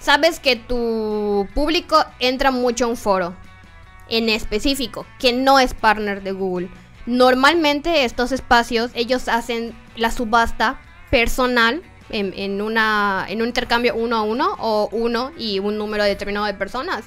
sabes 0.00 0.40
que 0.40 0.56
tu 0.56 1.46
público 1.54 2.04
entra 2.18 2.50
mucho 2.50 2.86
a 2.86 2.88
un 2.88 2.96
foro 2.96 3.36
en 4.08 4.28
específico, 4.28 5.06
que 5.20 5.32
no 5.32 5.60
es 5.60 5.74
partner 5.74 6.22
de 6.22 6.32
Google. 6.32 6.68
Normalmente 7.06 8.04
estos 8.04 8.32
espacios 8.32 8.90
ellos 8.94 9.28
hacen 9.28 9.72
la 9.96 10.10
subasta 10.10 10.80
personal 11.10 11.82
en, 12.08 12.60
una, 12.60 13.24
en 13.28 13.40
un 13.40 13.48
intercambio 13.48 13.94
uno 13.94 14.16
a 14.16 14.22
uno 14.22 14.56
o 14.58 14.88
uno 14.90 15.30
y 15.38 15.60
un 15.60 15.78
número 15.78 16.02
determinado 16.02 16.46
de 16.46 16.54
personas 16.54 17.04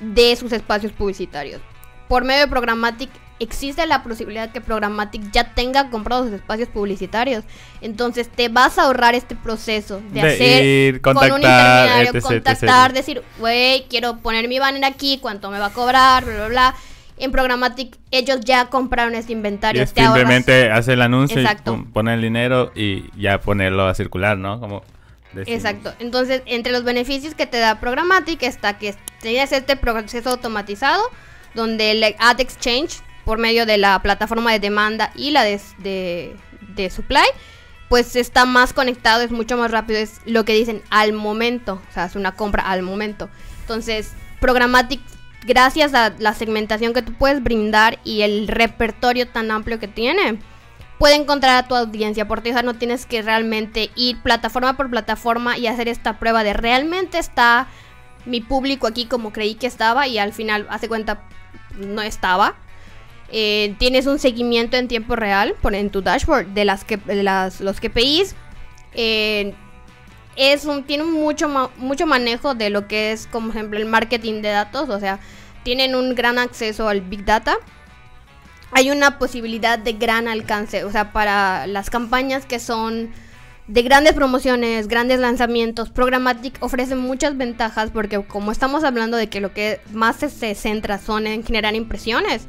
de 0.00 0.34
sus 0.36 0.52
espacios 0.52 0.92
publicitarios. 0.92 1.60
Por 2.08 2.24
medio 2.24 2.40
de 2.40 2.48
Programmatic 2.48 3.10
existe 3.40 3.84
la 3.86 4.02
posibilidad 4.02 4.52
que 4.52 4.60
Programmatic 4.60 5.32
ya 5.32 5.54
tenga 5.54 5.90
comprados 5.90 6.30
espacios 6.30 6.68
publicitarios. 6.68 7.44
Entonces 7.80 8.28
te 8.28 8.48
vas 8.48 8.78
a 8.78 8.84
ahorrar 8.84 9.14
este 9.14 9.34
proceso 9.34 10.00
de, 10.12 10.20
hacer 10.20 11.00
con 11.00 11.16
un 11.16 11.24
intermediario, 11.24 12.22
contactar, 12.22 12.92
decir, 12.92 13.22
güey, 13.38 13.86
quiero 13.88 14.18
poner 14.18 14.46
mi 14.46 14.58
banner 14.58 14.84
aquí, 14.84 15.18
cuánto 15.20 15.50
me 15.50 15.58
va 15.58 15.66
a 15.66 15.72
cobrar, 15.72 16.24
bla, 16.24 16.34
bla, 16.34 16.48
bla. 16.48 16.74
En 17.16 17.32
Programmatic 17.32 17.98
ellos 18.10 18.40
ya 18.40 18.66
compraron 18.66 19.14
este 19.14 19.32
inventario. 19.32 19.86
simplemente 19.86 20.70
hace 20.70 20.92
el 20.92 21.02
anuncio 21.02 21.40
y 21.40 21.46
pone 21.92 22.14
el 22.14 22.22
dinero 22.22 22.72
y 22.74 23.10
ya 23.20 23.40
ponerlo 23.40 23.86
a 23.86 23.94
circular, 23.94 24.38
¿no? 24.38 24.60
Como 24.60 24.82
Exacto. 25.46 25.94
Entonces, 26.00 26.42
entre 26.46 26.72
los 26.72 26.82
beneficios 26.82 27.34
que 27.34 27.46
te 27.46 27.58
da 27.58 27.78
Programmatic 27.78 28.42
está 28.42 28.78
que 28.78 28.94
tienes 29.20 29.52
este 29.52 29.76
proceso 29.76 30.30
automatizado 30.30 31.02
donde 31.54 31.92
el 31.92 32.16
Ad 32.18 32.40
Exchange 32.40 33.00
por 33.30 33.38
medio 33.38 33.64
de 33.64 33.78
la 33.78 34.02
plataforma 34.02 34.50
de 34.50 34.58
demanda 34.58 35.12
y 35.14 35.30
la 35.30 35.44
de, 35.44 35.60
de, 36.74 36.90
supply, 36.90 37.22
pues 37.88 38.16
está 38.16 38.44
más 38.44 38.72
conectado, 38.72 39.22
es 39.22 39.30
mucho 39.30 39.56
más 39.56 39.70
rápido, 39.70 40.00
es 40.00 40.20
lo 40.24 40.44
que 40.44 40.52
dicen 40.52 40.82
al 40.90 41.12
momento, 41.12 41.80
o 41.88 41.94
sea, 41.94 42.06
es 42.06 42.16
una 42.16 42.32
compra 42.32 42.64
al 42.64 42.82
momento. 42.82 43.30
Entonces, 43.60 44.14
Programmatic, 44.40 45.00
gracias 45.46 45.94
a 45.94 46.12
la 46.18 46.34
segmentación 46.34 46.92
que 46.92 47.02
tú 47.02 47.12
puedes 47.12 47.40
brindar 47.40 48.00
y 48.02 48.22
el 48.22 48.48
repertorio 48.48 49.28
tan 49.28 49.52
amplio 49.52 49.78
que 49.78 49.86
tiene, 49.86 50.40
puede 50.98 51.14
encontrar 51.14 51.56
a 51.56 51.68
tu 51.68 51.76
audiencia. 51.76 52.26
Por 52.26 52.44
eso 52.44 52.64
no 52.64 52.74
tienes 52.74 53.06
que 53.06 53.22
realmente 53.22 53.92
ir 53.94 54.20
plataforma 54.22 54.76
por 54.76 54.90
plataforma 54.90 55.56
y 55.56 55.68
hacer 55.68 55.86
esta 55.86 56.18
prueba 56.18 56.42
de 56.42 56.52
realmente 56.52 57.18
está 57.18 57.68
mi 58.24 58.40
público 58.40 58.88
aquí 58.88 59.06
como 59.06 59.32
creí 59.32 59.54
que 59.54 59.68
estaba 59.68 60.08
y 60.08 60.18
al 60.18 60.32
final 60.32 60.66
hace 60.68 60.88
cuenta 60.88 61.22
no 61.76 62.02
estaba. 62.02 62.56
Eh, 63.32 63.76
tienes 63.78 64.06
un 64.06 64.18
seguimiento 64.18 64.76
en 64.76 64.88
tiempo 64.88 65.14
real 65.14 65.54
por, 65.60 65.74
en 65.74 65.90
tu 65.90 66.02
dashboard 66.02 66.46
de, 66.48 66.64
las 66.64 66.84
que, 66.84 66.98
las, 67.06 67.60
los 67.60 67.80
KPIs. 67.80 68.34
Eh, 68.94 69.54
es 70.36 70.64
un, 70.64 70.84
tiene 70.84 71.04
mucho, 71.04 71.48
mucho 71.76 72.06
manejo 72.06 72.54
de 72.54 72.70
lo 72.70 72.88
que 72.88 73.12
es, 73.12 73.26
como 73.26 73.50
ejemplo, 73.50 73.78
el 73.78 73.86
marketing 73.86 74.42
de 74.42 74.48
datos. 74.48 74.88
O 74.88 74.98
sea, 74.98 75.20
tienen 75.62 75.94
un 75.94 76.14
gran 76.14 76.38
acceso 76.38 76.88
al 76.88 77.02
Big 77.02 77.24
Data. 77.24 77.56
Hay 78.72 78.90
una 78.90 79.18
posibilidad 79.18 79.78
de 79.78 79.92
gran 79.92 80.26
alcance. 80.26 80.84
O 80.84 80.90
sea, 80.90 81.12
para 81.12 81.66
las 81.66 81.90
campañas 81.90 82.46
que 82.46 82.58
son 82.58 83.10
de 83.68 83.82
grandes 83.82 84.14
promociones, 84.14 84.88
grandes 84.88 85.20
lanzamientos, 85.20 85.90
Programmatic 85.90 86.56
ofrece 86.60 86.96
muchas 86.96 87.36
ventajas 87.36 87.90
porque 87.92 88.20
como 88.24 88.50
estamos 88.50 88.82
hablando 88.82 89.16
de 89.16 89.28
que 89.28 89.40
lo 89.40 89.52
que 89.52 89.80
más 89.92 90.16
se 90.16 90.54
centra 90.56 90.98
son 90.98 91.28
en 91.28 91.44
generar 91.44 91.76
impresiones 91.76 92.48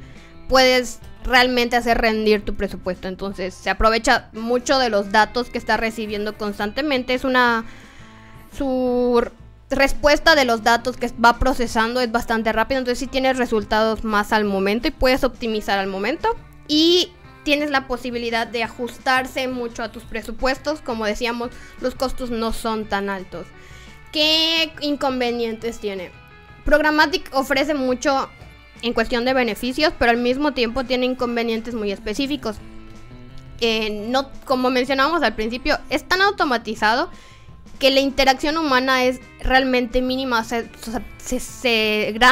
puedes 0.52 1.00
realmente 1.24 1.78
hacer 1.78 1.98
rendir 1.98 2.44
tu 2.44 2.56
presupuesto. 2.56 3.08
Entonces 3.08 3.54
se 3.54 3.70
aprovecha 3.70 4.30
mucho 4.34 4.80
de 4.80 4.90
los 4.90 5.10
datos 5.10 5.50
que 5.50 5.58
está 5.58 5.78
recibiendo 5.78 6.38
constantemente. 6.38 7.14
Es 7.14 7.24
una... 7.24 7.66
Su 8.56 9.26
respuesta 9.70 10.36
de 10.36 10.44
los 10.44 10.62
datos 10.62 10.98
que 10.98 11.10
va 11.24 11.40
procesando 11.40 12.02
es 12.02 12.12
bastante 12.12 12.52
rápido. 12.52 12.80
Entonces 12.80 13.00
si 13.00 13.08
tienes 13.08 13.38
resultados 13.38 14.04
más 14.04 14.34
al 14.34 14.44
momento 14.44 14.90
y 14.90 14.92
puedes 14.92 15.24
optimizar 15.24 15.80
al 15.80 15.88
momento. 15.88 16.36
Y 16.68 17.14
tienes 17.46 17.70
la 17.70 17.88
posibilidad 17.88 18.46
de 18.46 18.64
ajustarse 18.64 19.48
mucho 19.48 19.84
a 19.84 19.92
tus 19.94 20.04
presupuestos. 20.04 20.82
Como 20.82 21.06
decíamos, 21.06 21.52
los 21.80 21.96
costos 21.96 22.30
no 22.30 22.52
son 22.52 22.90
tan 22.90 23.10
altos. 23.10 23.48
¿Qué 24.12 24.74
inconvenientes 24.82 25.80
tiene? 25.80 26.12
Programmatic 26.66 27.30
ofrece 27.32 27.74
mucho 27.74 28.30
en 28.82 28.94
cuestión 28.94 29.26
de 29.26 29.34
beneficios, 29.34 29.94
pero 29.98 30.12
al 30.12 30.18
mismo 30.18 30.54
tiempo 30.54 30.84
tiene 30.84 31.06
inconvenientes 31.06 31.74
muy 31.74 31.92
específicos. 31.92 32.58
Eh, 33.60 34.08
no, 34.10 34.30
como 34.46 34.70
mencionábamos 34.70 35.22
al 35.22 35.36
principio, 35.36 35.78
es 35.90 36.04
tan 36.08 36.22
automatizado 36.22 37.10
que 37.80 37.92
la 37.92 38.00
interacción 38.00 38.58
humana 38.58 39.04
es 39.06 39.20
realmente 39.42 40.02
mínima. 40.02 40.46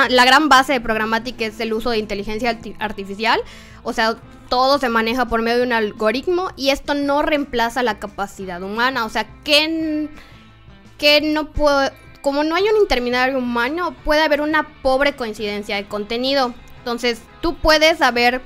la 0.09 0.25
gran 0.25 0.49
base 0.49 0.73
de 0.73 0.81
Programmatic 0.81 1.41
es 1.41 1.59
el 1.59 1.73
uso 1.73 1.89
de 1.89 1.97
inteligencia 1.97 2.59
artificial. 2.79 3.39
O 3.83 3.93
sea, 3.93 4.15
todo 4.49 4.77
se 4.77 4.89
maneja 4.89 5.25
por 5.25 5.41
medio 5.41 5.57
de 5.57 5.63
un 5.63 5.73
algoritmo 5.73 6.49
y 6.55 6.69
esto 6.69 6.93
no 6.93 7.21
reemplaza 7.21 7.81
la 7.83 7.99
capacidad 7.99 8.61
humana. 8.61 9.05
O 9.05 9.09
sea, 9.09 9.25
que 9.43 10.09
no 11.21 11.51
puede 11.51 11.93
como 12.21 12.43
no 12.43 12.55
hay 12.55 12.63
un 12.63 12.81
intermediario 12.81 13.37
humano, 13.37 13.95
puede 14.03 14.21
haber 14.21 14.41
una 14.41 14.67
pobre 14.81 15.13
coincidencia 15.13 15.75
de 15.75 15.85
contenido. 15.85 16.53
Entonces, 16.79 17.21
tú 17.41 17.55
puedes 17.55 18.01
haber 18.01 18.41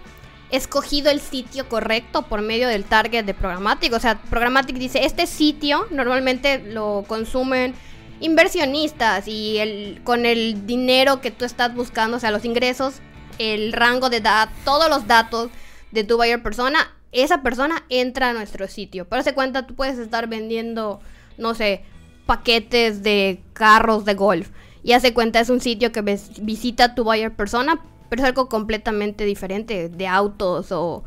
escogido 0.52 1.10
el 1.10 1.20
sitio 1.20 1.68
correcto 1.68 2.24
por 2.24 2.42
medio 2.42 2.68
del 2.68 2.84
target 2.86 3.26
de 3.26 3.34
Programmatic. 3.34 3.92
O 3.94 4.00
sea, 4.00 4.22
Programmatic 4.30 4.78
dice, 4.78 5.04
este 5.04 5.26
sitio 5.26 5.88
normalmente 5.90 6.60
lo 6.60 7.04
consumen 7.08 7.74
inversionistas 8.20 9.28
y 9.28 9.58
el, 9.58 10.02
con 10.04 10.26
el 10.26 10.68
dinero 10.68 11.22
que 11.22 11.32
tú 11.32 11.44
estás 11.44 11.74
buscando, 11.74 12.18
o 12.18 12.20
sea, 12.20 12.30
los 12.30 12.46
ingresos, 12.46 12.96
el 13.40 13.74
rango 13.74 14.10
de 14.10 14.18
edad, 14.18 14.50
todos 14.64 14.90
los 14.90 15.08
datos 15.08 15.50
de 15.92 16.04
tu 16.04 16.18
buyer 16.18 16.42
persona, 16.42 16.96
esa 17.12 17.42
persona 17.42 17.84
entra 17.90 18.30
a 18.30 18.34
nuestro 18.34 18.68
sitio. 18.68 19.06
Pero 19.10 19.24
se 19.24 19.34
cuenta, 19.34 19.66
tú 19.66 19.76
puedes 19.76 19.98
estar 19.98 20.28
vendiendo, 20.28 21.00
no 21.38 21.56
sé, 21.56 21.84
paquetes 22.26 23.04
de 23.04 23.40
carros 23.54 24.06
de 24.06 24.14
golf. 24.14 24.50
Y 24.84 24.94
hace 24.94 25.14
cuenta, 25.14 25.40
es 25.40 25.50
un 25.50 25.62
sitio 25.62 25.92
que 25.92 26.02
visita 26.42 26.96
tu 26.96 27.04
buyer 27.04 27.34
persona, 27.34 27.80
pero 28.10 28.22
es 28.22 28.28
algo 28.28 28.50
completamente 28.50 29.26
diferente 29.26 29.90
de 29.90 30.08
autos 30.08 30.72
o 30.72 31.04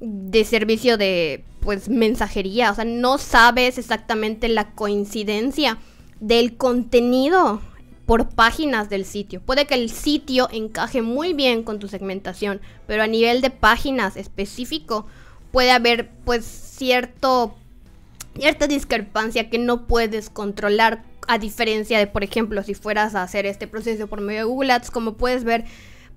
de 0.00 0.44
servicio 0.44 0.98
de 0.98 1.44
pues 1.60 1.88
mensajería. 1.88 2.72
O 2.72 2.74
sea, 2.74 2.84
no 2.84 3.18
sabes 3.18 3.78
exactamente 3.78 4.48
la 4.48 4.72
coincidencia 4.72 5.78
del 6.20 6.56
contenido 6.56 7.60
por 8.06 8.28
páginas 8.28 8.90
del 8.90 9.04
sitio. 9.04 9.40
Puede 9.40 9.66
que 9.66 9.74
el 9.74 9.88
sitio 9.88 10.48
encaje 10.50 11.02
muy 11.02 11.32
bien 11.32 11.62
con 11.62 11.78
tu 11.78 11.88
segmentación, 11.88 12.60
pero 12.86 13.04
a 13.04 13.06
nivel 13.06 13.40
de 13.40 13.50
páginas 13.50 14.16
específico 14.16 15.06
puede 15.52 15.70
haber 15.70 16.10
pues 16.24 16.44
cierto 16.44 17.54
cierta 18.36 18.66
discrepancia 18.66 19.50
que 19.50 19.58
no 19.58 19.86
puedes 19.86 20.30
controlar 20.30 21.04
a 21.28 21.38
diferencia 21.38 21.98
de, 21.98 22.06
por 22.06 22.24
ejemplo, 22.24 22.62
si 22.62 22.74
fueras 22.74 23.14
a 23.14 23.22
hacer 23.22 23.46
este 23.46 23.66
proceso 23.66 24.06
por 24.06 24.20
medio 24.20 24.40
de 24.40 24.44
Google 24.44 24.72
Ads, 24.72 24.90
como 24.90 25.14
puedes 25.14 25.44
ver 25.44 25.64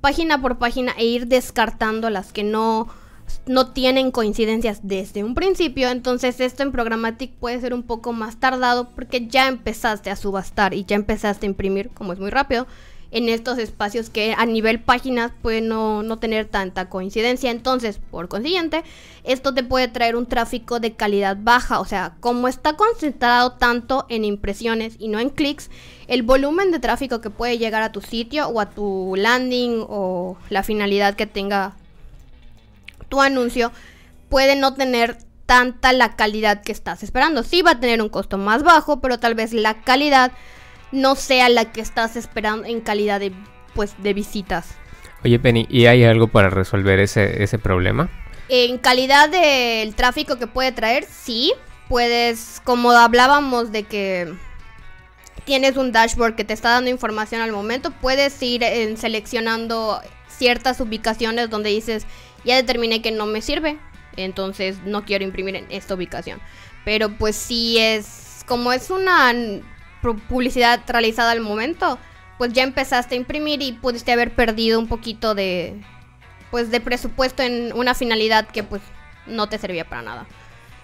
página 0.01 0.41
por 0.41 0.57
página 0.57 0.93
e 0.97 1.05
ir 1.05 1.27
descartando 1.27 2.09
las 2.09 2.31
que 2.31 2.43
no, 2.43 2.87
no 3.45 3.71
tienen 3.71 4.11
coincidencias 4.11 4.79
desde 4.83 5.23
un 5.23 5.35
principio. 5.35 5.89
Entonces 5.89 6.39
esto 6.39 6.63
en 6.63 6.71
Programmatic 6.71 7.33
puede 7.33 7.61
ser 7.61 7.73
un 7.73 7.83
poco 7.83 8.13
más 8.13 8.39
tardado 8.39 8.89
porque 8.89 9.27
ya 9.27 9.47
empezaste 9.47 10.09
a 10.09 10.15
subastar 10.15 10.73
y 10.73 10.85
ya 10.85 10.95
empezaste 10.95 11.45
a 11.45 11.49
imprimir, 11.49 11.89
como 11.89 12.13
es 12.13 12.19
muy 12.19 12.29
rápido 12.29 12.67
en 13.11 13.29
estos 13.29 13.57
espacios 13.57 14.09
que 14.09 14.33
a 14.37 14.45
nivel 14.45 14.79
páginas 14.79 15.31
puede 15.41 15.61
no, 15.61 16.17
tener 16.19 16.45
tanta 16.47 16.89
coincidencia. 16.89 17.51
Entonces, 17.51 17.99
por 18.11 18.27
consiguiente, 18.27 18.83
esto 19.23 19.53
te 19.53 19.63
puede 19.63 19.87
traer 19.87 20.15
un 20.15 20.25
tráfico 20.25 20.79
de 20.79 20.93
calidad 20.93 21.37
baja. 21.39 21.79
O 21.79 21.85
sea, 21.85 22.15
como 22.19 22.47
está 22.47 22.75
concentrado 22.75 23.53
tanto 23.53 24.05
en 24.09 24.25
impresiones 24.25 24.95
y 24.99 25.07
no 25.07 25.19
en 25.19 25.29
clics, 25.29 25.69
el 26.07 26.23
volumen 26.23 26.71
de 26.71 26.79
tráfico 26.79 27.21
que 27.21 27.29
puede 27.29 27.57
llegar 27.57 27.81
a 27.81 27.91
tu 27.91 28.01
sitio 28.01 28.47
o 28.47 28.59
a 28.59 28.69
tu 28.69 29.13
landing 29.15 29.85
o 29.87 30.37
la 30.49 30.63
finalidad 30.63 31.15
que 31.15 31.25
tenga 31.25 31.75
tu 33.09 33.21
anuncio 33.21 33.71
puede 34.29 34.55
no 34.55 34.73
tener 34.73 35.17
tanta 35.45 35.93
la 35.93 36.15
calidad 36.15 36.61
que 36.63 36.71
estás 36.71 37.03
esperando. 37.03 37.43
Sí 37.43 37.61
va 37.61 37.71
a 37.71 37.79
tener 37.79 38.01
un 38.01 38.09
costo 38.09 38.37
más 38.37 38.63
bajo, 38.63 38.99
pero 38.99 39.19
tal 39.19 39.35
vez 39.35 39.53
la 39.53 39.81
calidad 39.81 40.31
no 40.95 41.15
sea 41.15 41.49
la 41.49 41.71
que 41.71 41.81
estás 41.81 42.15
esperando 42.15 42.65
en 42.65 42.81
calidad 42.81 43.19
de, 43.19 43.31
pues, 43.73 43.95
de 43.99 44.13
visitas. 44.13 44.67
Oye, 45.23 45.39
Penny, 45.39 45.67
¿y 45.69 45.85
hay 45.85 46.03
algo 46.03 46.27
para 46.27 46.49
resolver 46.49 46.99
ese, 46.99 47.43
ese 47.43 47.59
problema? 47.59 48.09
En 48.47 48.77
calidad 48.77 49.29
del 49.29 49.95
tráfico 49.95 50.37
que 50.37 50.47
puede 50.47 50.71
traer, 50.71 51.05
sí. 51.05 51.53
Puedes, 51.89 52.61
como 52.63 52.91
hablábamos 52.91 53.71
de 53.71 53.83
que 53.83 54.33
tienes 55.45 55.77
un 55.77 55.91
dashboard 55.91 56.35
que 56.35 56.43
te 56.43 56.53
está 56.53 56.69
dando 56.69 56.89
información 56.89 57.41
al 57.41 57.51
momento, 57.51 57.91
puedes 57.91 58.41
ir 58.41 58.63
en 58.63 58.97
seleccionando 58.97 60.01
ciertas 60.27 60.79
ubicaciones 60.81 61.49
donde 61.49 61.69
dices, 61.69 62.05
ya 62.43 62.55
determiné 62.55 63.01
que 63.01 63.11
no 63.11 63.25
me 63.25 63.41
sirve, 63.41 63.77
entonces 64.17 64.77
no 64.85 65.05
quiero 65.05 65.23
imprimir 65.23 65.55
en 65.55 65.67
esta 65.69 65.93
ubicación. 65.93 66.39
Pero 66.83 67.09
pues 67.17 67.35
sí 67.35 67.77
es, 67.77 68.43
como 68.47 68.73
es 68.73 68.89
una 68.89 69.33
publicidad 70.13 70.81
realizada 70.87 71.31
al 71.31 71.41
momento, 71.41 71.97
pues 72.37 72.53
ya 72.53 72.63
empezaste 72.63 73.15
a 73.15 73.17
imprimir 73.17 73.61
y 73.61 73.73
pudiste 73.73 74.11
haber 74.11 74.33
perdido 74.35 74.79
un 74.79 74.87
poquito 74.87 75.35
de 75.35 75.81
pues 76.51 76.71
de 76.71 76.79
presupuesto 76.79 77.43
en 77.43 77.73
una 77.73 77.93
finalidad 77.93 78.47
que 78.47 78.63
pues 78.63 78.81
no 79.25 79.49
te 79.49 79.57
servía 79.57 79.89
para 79.89 80.01
nada. 80.01 80.27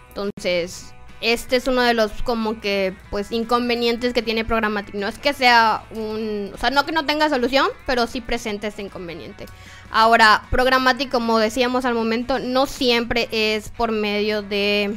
Entonces, 0.09 0.93
este 1.21 1.55
es 1.55 1.67
uno 1.67 1.81
de 1.83 1.93
los 1.93 2.11
como 2.23 2.59
que 2.59 2.95
pues 3.09 3.31
inconvenientes 3.31 4.13
que 4.13 4.21
tiene 4.21 4.43
Programmatic. 4.43 4.95
No 4.95 5.07
es 5.07 5.17
que 5.17 5.33
sea 5.33 5.83
un, 5.91 6.51
o 6.53 6.57
sea, 6.57 6.71
no 6.71 6.85
que 6.85 6.91
no 6.91 7.05
tenga 7.05 7.29
solución, 7.29 7.67
pero 7.85 8.07
sí 8.07 8.21
presenta 8.21 8.67
este 8.67 8.81
inconveniente. 8.81 9.45
Ahora, 9.91 10.43
Programmatic, 10.49 11.11
como 11.11 11.37
decíamos 11.37 11.85
al 11.85 11.93
momento, 11.93 12.39
no 12.39 12.65
siempre 12.65 13.29
es 13.31 13.69
por 13.69 13.91
medio 13.91 14.41
de 14.41 14.95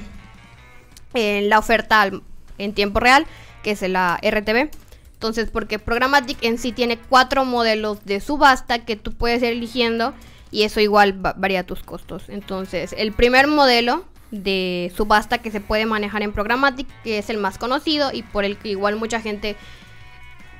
eh, 1.13 1.43
la 1.43 1.59
oferta 1.59 2.11
en 2.59 2.73
tiempo 2.73 3.01
real, 3.01 3.27
que 3.65 3.73
es 3.73 3.83
la 3.83 4.21
RTV. 4.23 4.71
Entonces, 5.15 5.51
porque 5.51 5.81
Programmatic 5.81 6.39
en 6.43 6.59
sí 6.59 6.71
tiene 6.71 6.99
cuatro 6.99 7.45
modelos 7.45 8.05
de 8.05 8.21
subasta 8.21 8.85
que 8.85 8.95
tú 8.95 9.13
puedes 9.13 9.43
ir 9.43 9.49
eligiendo 9.49 10.15
y 10.53 10.63
eso 10.63 10.81
igual 10.81 11.15
varía 11.15 11.67
tus 11.67 11.83
costos. 11.83 12.29
Entonces, 12.29 12.95
el 12.97 13.13
primer 13.13 13.49
modelo 13.49 14.05
de 14.31 14.93
subasta 14.95 15.39
que 15.39 15.51
se 15.51 15.61
puede 15.61 15.87
manejar 15.87 16.23
en 16.23 16.33
Programmatic, 16.33 16.87
que 17.03 17.19
es 17.19 17.31
el 17.31 17.39
más 17.39 17.59
conocido 17.59 18.13
y 18.13 18.23
por 18.23 18.45
el 18.45 18.57
que 18.59 18.69
igual 18.69 18.97
mucha 18.97 19.21
gente 19.21 19.57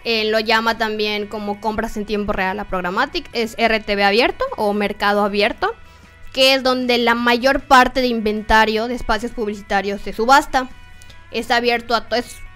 eh, 0.05 0.31
lo 0.31 0.41
llama 0.41 0.79
también 0.79 1.27
como 1.27 1.61
compras 1.61 1.97
en 1.97 2.07
tiempo 2.07 2.33
real 2.33 2.59
a 2.59 2.65
Programmatic, 2.65 3.29
es 3.33 3.57
RTV 3.57 4.03
abierto 4.03 4.45
o 4.57 4.73
mercado 4.73 5.25
abierto, 5.25 5.75
que 6.33 6.55
es 6.55 6.63
donde 6.63 6.99
la 6.99 7.15
mayor 7.15 7.61
parte 7.61 8.01
de 8.01 8.07
inventario 8.07 8.89
de 8.89 8.95
espacios 8.95 9.33
publicitarios 9.33 10.01
se 10.01 10.13
subasta. 10.13 10.69
Es 11.31 11.51
abierto 11.51 11.95
a 11.95 12.07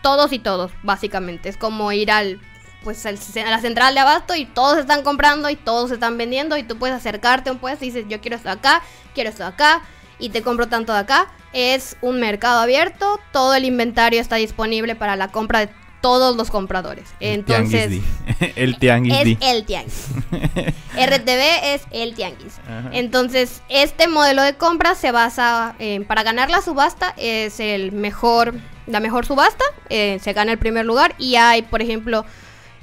todos 0.03 0.33
y 0.33 0.39
todos, 0.39 0.73
básicamente. 0.83 1.49
Es 1.49 1.57
como 1.57 1.93
ir 1.93 2.11
al 2.11 2.41
pues 2.83 3.05
a 3.05 3.13
la 3.13 3.61
central 3.61 3.95
de 3.95 4.01
abasto 4.01 4.35
y 4.37 4.47
todos 4.47 4.79
están 4.79 5.03
comprando 5.03 5.51
y 5.51 5.57
todos 5.57 5.91
están 5.91 6.17
vendiendo 6.17 6.57
y 6.57 6.63
tú 6.63 6.79
puedes 6.79 6.97
acercarte 6.97 7.51
un 7.51 7.59
puesto 7.59 7.85
y 7.85 7.91
dices 7.91 8.07
yo 8.09 8.21
quiero 8.21 8.37
esto 8.37 8.51
acá, 8.51 8.83
quiero 9.15 9.31
esto 9.31 9.45
acá 9.45 9.83
y 10.19 10.31
te 10.31 10.43
compro 10.43 10.69
tanto 10.69 10.93
de 10.93 11.01
acá. 11.01 11.29
Es 11.53 11.97
un 12.03 12.21
mercado 12.21 12.61
abierto, 12.61 13.21
todo 13.33 13.55
el 13.55 13.65
inventario 13.65 14.21
está 14.21 14.37
disponible 14.37 14.95
para 14.95 15.17
la 15.17 15.29
compra 15.29 15.61
de 15.61 15.71
todos 16.01 16.37
los 16.37 16.51
compradores. 16.51 17.09
Entonces, 17.21 18.03
el 18.57 18.79
tianguis. 18.79 19.15
Es 19.15 19.39
el 19.41 19.65
tianguis. 19.65 20.07
RTV 20.95 21.41
es 21.75 21.83
el 21.91 22.15
tianguis. 22.15 22.55
Entonces, 22.93 23.63
este 23.69 24.09
modelo 24.09 24.43
de 24.43 24.55
compra 24.55 24.95
se 24.95 25.13
basa 25.13 25.75
en, 25.79 26.05
para 26.05 26.23
ganar 26.23 26.51
la 26.51 26.63
subasta, 26.63 27.15
es 27.17 27.61
el 27.61 27.93
mejor, 27.93 28.55
la 28.87 29.01
mejor 29.01 29.27
subasta, 29.27 29.65
eh, 29.91 30.19
se 30.23 30.33
gana 30.33 30.53
el 30.53 30.59
primer 30.59 30.87
lugar 30.87 31.15
y 31.19 31.37
hay, 31.37 31.63
por 31.63 31.83
ejemplo, 31.83 32.25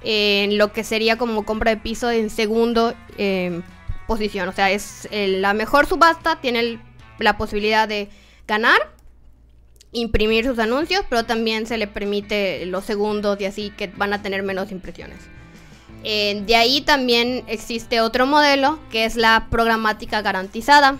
en 0.03 0.57
lo 0.57 0.71
que 0.71 0.83
sería 0.83 1.17
como 1.17 1.43
compra 1.43 1.71
de 1.71 1.77
piso 1.77 2.11
en 2.11 2.29
segundo 2.29 2.93
eh, 3.17 3.61
posición. 4.07 4.47
O 4.49 4.51
sea, 4.51 4.71
es 4.71 5.07
la 5.11 5.53
mejor 5.53 5.87
subasta, 5.87 6.37
tiene 6.41 6.59
el 6.59 6.79
la 7.19 7.37
posibilidad 7.37 7.87
de 7.87 8.09
ganar, 8.47 8.79
imprimir 9.95 10.45
sus 10.45 10.59
anuncios, 10.59 11.03
pero 11.09 11.23
también 11.23 11.65
se 11.65 11.77
le 11.77 11.87
permite 11.87 12.65
los 12.65 12.85
segundos 12.85 13.39
y 13.39 13.45
así 13.45 13.71
que 13.75 13.87
van 13.87 14.13
a 14.13 14.21
tener 14.21 14.43
menos 14.43 14.71
impresiones. 14.71 15.17
Eh, 16.03 16.43
de 16.45 16.55
ahí 16.55 16.81
también 16.81 17.43
existe 17.47 18.01
otro 18.01 18.27
modelo 18.27 18.77
que 18.91 19.05
es 19.05 19.15
la 19.15 19.47
programática 19.49 20.21
garantizada. 20.21 20.97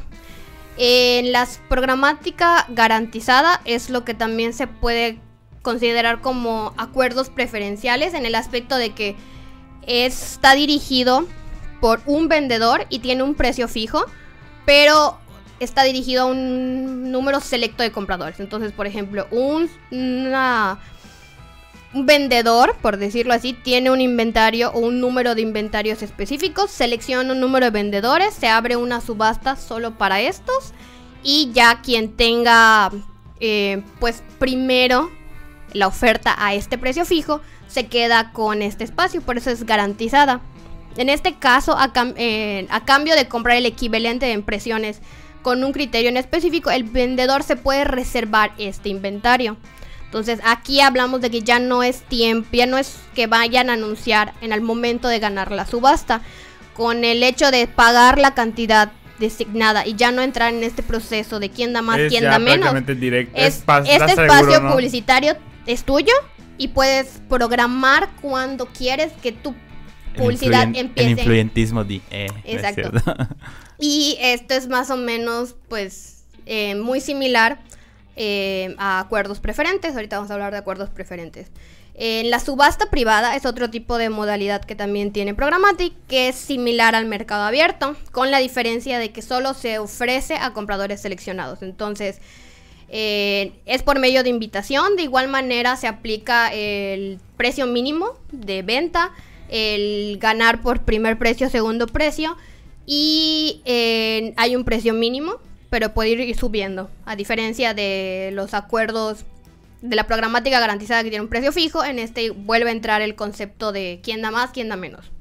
En 0.78 1.32
la 1.32 1.48
programática 1.70 2.66
garantizada 2.70 3.62
es 3.66 3.90
lo 3.90 4.04
que 4.04 4.14
también 4.14 4.54
se 4.54 4.66
puede 4.66 5.20
considerar 5.62 6.22
como 6.22 6.74
acuerdos 6.78 7.30
preferenciales 7.30 8.14
en 8.14 8.26
el 8.26 8.36
aspecto 8.36 8.78
de 8.78 8.94
que 8.94 9.16
está 9.86 10.56
dirigido 10.56 11.28
por 11.82 12.02
un 12.06 12.28
vendedor 12.28 12.86
y 12.90 13.00
tiene 13.00 13.24
un 13.24 13.36
precio 13.36 13.68
fijo, 13.68 14.06
pero 14.66 15.20
está 15.60 15.84
dirigido 15.84 16.24
a 16.24 16.26
un 16.26 17.12
número 17.12 17.40
selecto 17.40 17.84
de 17.84 17.92
compradores. 17.92 18.40
Entonces, 18.40 18.72
por 18.72 18.88
ejemplo, 18.88 19.28
un, 19.32 19.70
vendedor, 21.94 22.76
por 22.82 22.98
decirlo 22.98 23.34
así, 23.34 23.54
tiene 23.54 23.90
un 23.90 24.02
inventario 24.02 24.72
o 24.72 24.80
un 24.80 25.00
número 25.00 25.34
de 25.34 25.42
inventarios 25.42 26.02
específicos, 26.02 26.72
selecciona 26.72 27.32
un 27.32 27.40
número 27.40 27.68
de 27.68 27.72
vendedores, 27.72 28.34
se 28.34 28.48
abre 28.48 28.76
una 28.76 29.00
subasta 29.00 29.56
solo 29.56 29.98
para 29.98 30.20
estos 30.20 30.74
y 31.24 31.52
ya 31.54 31.82
quien 31.82 32.16
tenga, 32.16 32.92
eh, 33.40 33.82
pues 34.00 34.24
primero 34.40 35.10
la 35.72 35.88
oferta 35.88 36.36
a 36.38 36.54
este 36.54 36.78
precio 36.78 37.06
fijo, 37.06 37.42
se 37.68 37.88
queda 37.88 38.32
con 38.34 38.62
este 38.62 38.84
espacio, 38.84 39.22
por 39.22 39.38
eso 39.38 39.50
es 39.50 39.66
garantizada. 39.66 40.42
En 40.98 41.10
este 41.10 41.36
caso, 41.36 41.78
a, 41.78 41.92
eh, 42.16 42.68
a 42.70 42.86
cambio 42.86 43.16
de 43.16 43.28
comprar 43.28 43.58
el 43.58 43.66
equivalente 43.66 44.26
de 44.26 44.34
impresiones 44.34 45.02
con 45.46 45.64
un 45.64 45.74
criterio 45.74 46.10
en 46.10 46.18
específico, 46.18 46.72
el 46.72 46.86
vendedor 46.86 47.44
se 47.44 47.56
puede 47.56 47.84
reservar 47.84 48.54
este 48.58 48.90
inventario. 48.90 49.58
Entonces 50.06 50.40
aquí 50.44 50.82
hablamos 50.82 51.22
de 51.22 51.30
que 51.30 51.44
ya 51.44 51.60
no 51.60 51.84
es 51.84 52.02
tiempo, 52.02 52.50
ya 52.52 52.66
no 52.66 52.80
es 52.80 52.98
que 53.14 53.28
vayan 53.28 53.70
a 53.70 53.74
anunciar 53.74 54.34
en 54.42 54.52
el 54.54 54.62
momento 54.62 55.08
de 55.08 55.20
ganar 55.20 55.52
la 55.52 55.68
subasta. 55.68 56.22
Con 56.74 57.06
el 57.06 57.22
hecho 57.22 57.52
de 57.52 57.68
pagar 57.68 58.18
la 58.18 58.34
cantidad 58.34 58.92
designada 59.20 59.86
y 59.86 59.94
ya 59.94 60.12
no 60.12 60.24
entrar 60.24 60.52
en 60.52 60.64
este 60.64 60.82
proceso 60.82 61.40
de 61.40 61.52
quién 61.52 61.74
da 61.74 61.84
más, 61.84 62.00
quién 62.10 62.24
da 62.24 62.40
menos. 62.40 62.74
Es, 63.36 63.64
este 63.86 64.12
espacio 64.14 64.68
publicitario 64.68 65.38
es 65.68 65.84
tuyo 65.84 66.14
y 66.58 66.70
puedes 66.70 67.22
programar 67.30 68.10
cuando 68.20 68.66
quieres 68.66 69.14
que 69.22 69.32
tu 69.32 69.54
publicidad 70.16 70.64
empiece. 70.64 71.12
El 71.12 71.20
influyentismo 71.20 71.84
de... 71.84 72.02
Eh, 72.12 72.28
Exacto. 72.46 72.92
Y 73.78 74.18
esto 74.22 74.54
es 74.54 74.70
más 74.70 74.90
o 74.90 74.96
menos, 74.96 75.56
pues, 75.68 76.24
eh, 76.46 76.76
muy 76.76 77.02
similar 77.02 77.60
eh, 78.16 78.74
a 78.78 79.00
acuerdos 79.00 79.40
preferentes. 79.40 79.96
Ahorita 79.96 80.16
vamos 80.16 80.32
a 80.32 80.36
hablar 80.36 80.54
de 80.54 80.60
acuerdos 80.60 80.90
preferentes. 80.90 81.48
En 81.98 82.30
la 82.30 82.40
subasta 82.40 82.90
privada 82.90 83.36
es 83.36 83.46
otro 83.46 83.70
tipo 83.70 83.98
de 83.98 84.10
modalidad 84.10 84.64
que 84.64 84.76
también 84.76 85.14
tiene 85.14 85.34
Programmatic, 85.34 85.94
que 86.08 86.28
es 86.28 86.36
similar 86.36 86.94
al 86.94 87.06
mercado 87.06 87.44
abierto, 87.44 87.96
con 88.12 88.32
la 88.32 88.40
diferencia 88.40 89.00
de 89.00 89.12
que 89.12 89.22
solo 89.22 89.54
se 89.54 89.80
ofrece 89.80 90.36
a 90.36 90.52
compradores 90.52 91.02
seleccionados. 91.02 91.62
Entonces, 91.62 92.20
eh, 92.90 93.54
es 93.66 93.82
por 93.82 94.00
medio 94.00 94.24
de 94.24 94.30
invitación. 94.30 94.98
De 94.98 95.04
igual 95.04 95.30
manera 95.30 95.78
se 95.78 95.88
aplica 95.88 96.54
el 96.54 97.20
precio 97.38 97.66
mínimo 97.66 98.18
de 98.32 98.62
venta, 98.62 99.12
el 99.50 100.18
ganar 100.20 100.62
por 100.62 100.82
primer 100.82 101.18
precio, 101.18 101.50
segundo 101.50 101.88
precio 101.88 102.38
y 102.86 103.62
eh, 103.66 104.34
hay 104.38 104.56
un 104.56 104.64
precio 104.64 104.94
mínimo, 104.94 105.40
pero 105.70 105.94
puede 105.94 106.12
ir 106.12 106.36
subiendo. 106.38 106.90
A 107.06 107.16
diferencia 107.16 107.74
de 107.74 108.30
los 108.34 108.54
acuerdos 108.54 109.26
de 109.82 109.96
la 109.96 110.08
programática 110.08 110.60
garantizada 110.60 111.04
que 111.04 111.10
tiene 111.10 111.24
un 111.24 111.30
precio 111.30 111.52
fijo, 111.52 111.84
en 111.84 112.00
este 112.00 112.32
vuelve 112.32 112.70
a 112.70 112.74
entrar 112.74 113.02
el 113.02 113.16
concepto 113.16 113.72
de 113.72 114.00
quién 114.04 114.22
da 114.22 114.32
más, 114.32 114.52
quién 114.52 114.70
da 114.70 114.76
menos. 114.76 115.12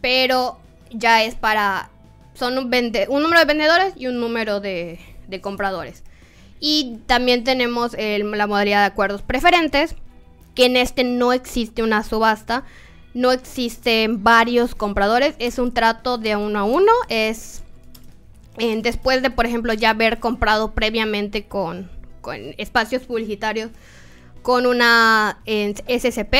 Pero 0.00 0.58
ya 0.90 1.22
es 1.24 1.34
para... 1.34 1.90
Son 2.34 2.58
un, 2.58 2.66
un 2.66 3.22
número 3.22 3.40
de 3.40 3.46
vendedores 3.46 3.94
y 3.96 4.08
un 4.08 4.20
número 4.20 4.60
de, 4.60 4.98
compradores. 5.40 6.02
Y 6.60 6.98
también 7.06 7.44
tenemos 7.44 7.92
la 7.96 8.46
modalidad 8.46 8.80
de 8.80 8.86
acuerdos 8.86 9.22
preferentes, 9.22 9.94
que 10.54 10.66
en 10.66 10.76
este 10.76 11.02
no 11.02 11.32
existe 11.32 11.82
una 11.82 12.02
subasta, 12.02 12.64
no 13.16 13.32
existen 13.32 14.22
varios 14.22 14.74
compradores, 14.74 15.36
es 15.38 15.58
un 15.58 15.72
trato 15.72 16.18
de 16.18 16.36
uno 16.36 16.58
a 16.58 16.64
uno, 16.64 16.92
es 17.08 17.62
después 18.58 19.22
de, 19.22 19.30
por 19.30 19.46
ejemplo, 19.46 19.72
ya 19.72 19.90
haber 19.90 20.20
comprado 20.20 20.72
previamente 20.72 21.46
con, 21.46 21.90
espacios 22.58 23.04
publicitarios 23.04 23.70
con 24.42 24.66
una 24.66 25.38
SCP, 25.46 26.34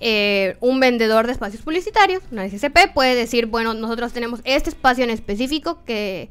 eh, 0.00 0.56
un 0.60 0.80
vendedor 0.80 1.26
de 1.26 1.32
espacios 1.32 1.62
publicitarios, 1.62 2.22
una 2.30 2.48
SCP, 2.48 2.94
puede 2.94 3.14
decir, 3.14 3.44
bueno, 3.44 3.74
nosotros 3.74 4.14
tenemos 4.14 4.40
este 4.44 4.70
espacio 4.70 5.04
en 5.04 5.10
específico 5.10 5.84
que 5.84 6.30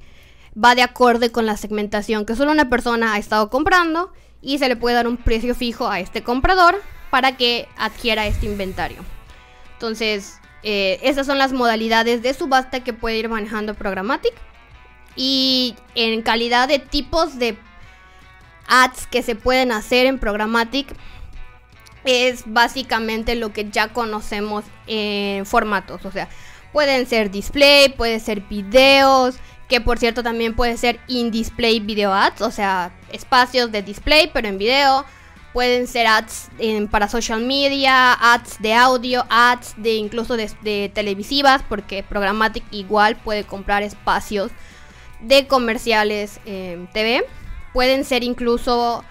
va 0.58 0.74
de 0.74 0.82
acorde 0.82 1.32
con 1.32 1.46
la 1.46 1.58
segmentación 1.58 2.26
que 2.26 2.36
solo 2.36 2.52
una 2.52 2.72
persona 2.72 3.14
ha 3.14 3.20
estado 3.20 3.52
comprando 3.52 4.12
y 4.42 4.58
se 4.58 4.68
le 4.68 4.78
puede 4.78 4.96
dar 4.96 5.08
un 5.08 5.18
precio 5.18 5.54
fijo 5.54 5.88
a 5.88 6.00
este 6.00 6.24
comprador 6.24 6.82
para 7.12 7.38
que 7.38 7.68
adquiera 7.78 8.26
este 8.26 8.48
inventario. 8.48 9.15
Entonces, 9.76 10.40
eh, 10.64 11.00
esas 11.04 11.28
son 11.28 11.38
las 11.38 11.54
modalidades 11.54 12.22
de 12.22 12.34
subasta 12.34 12.84
que 12.84 12.94
puede 12.94 13.18
ir 13.18 13.30
manejando 13.30 13.76
Programmatic. 13.76 14.34
Y 15.16 15.76
en 15.94 16.22
calidad 16.22 16.68
de 16.68 16.80
tipos 16.80 17.40
de 17.40 17.58
ads 18.68 19.08
que 19.08 19.22
se 19.22 19.36
pueden 19.36 19.72
hacer 19.72 20.08
en 20.08 20.20
Programmatic, 20.20 20.94
es 22.04 22.44
básicamente 22.46 23.36
lo 23.36 23.52
que 23.52 23.70
ya 23.70 23.94
conocemos 23.94 24.64
en 24.88 25.46
formatos. 25.46 26.06
O 26.06 26.12
sea, 26.12 26.30
pueden 26.72 27.08
ser 27.08 27.32
display, 27.32 27.90
puede 27.90 28.20
ser 28.20 28.42
videos, 28.42 29.36
que 29.68 29.82
por 29.82 29.98
cierto 29.98 30.24
también 30.24 30.56
puede 30.56 30.78
ser 30.78 31.00
in-display 31.08 31.80
video 31.80 32.14
ads, 32.14 32.42
o 32.42 32.52
sea, 32.52 32.92
espacios 33.12 33.72
de 33.72 33.82
display 33.82 34.30
pero 34.34 34.48
en 34.48 34.58
video 34.58 35.06
Pueden 35.56 35.88
ser 35.88 36.06
ads 36.06 36.50
para 36.92 37.08
social 37.08 37.40
media, 37.40 38.12
ads 38.12 38.62
de 38.62 38.74
audio, 38.74 39.26
ads 39.30 39.74
de 39.78 39.94
incluso 39.94 40.36
de, 40.36 40.92
televisivas, 40.94 41.64
porque 41.70 42.04
Programmatic 42.04 42.66
igual 42.72 43.16
puede 43.16 43.46
comprar 43.46 43.82
espacios 43.82 44.52
de 45.22 45.48
comerciales 45.48 46.42
en 46.46 46.88
TV. 46.88 47.26
Pueden 47.72 48.04
ser 48.04 48.26
incluso 48.26 49.06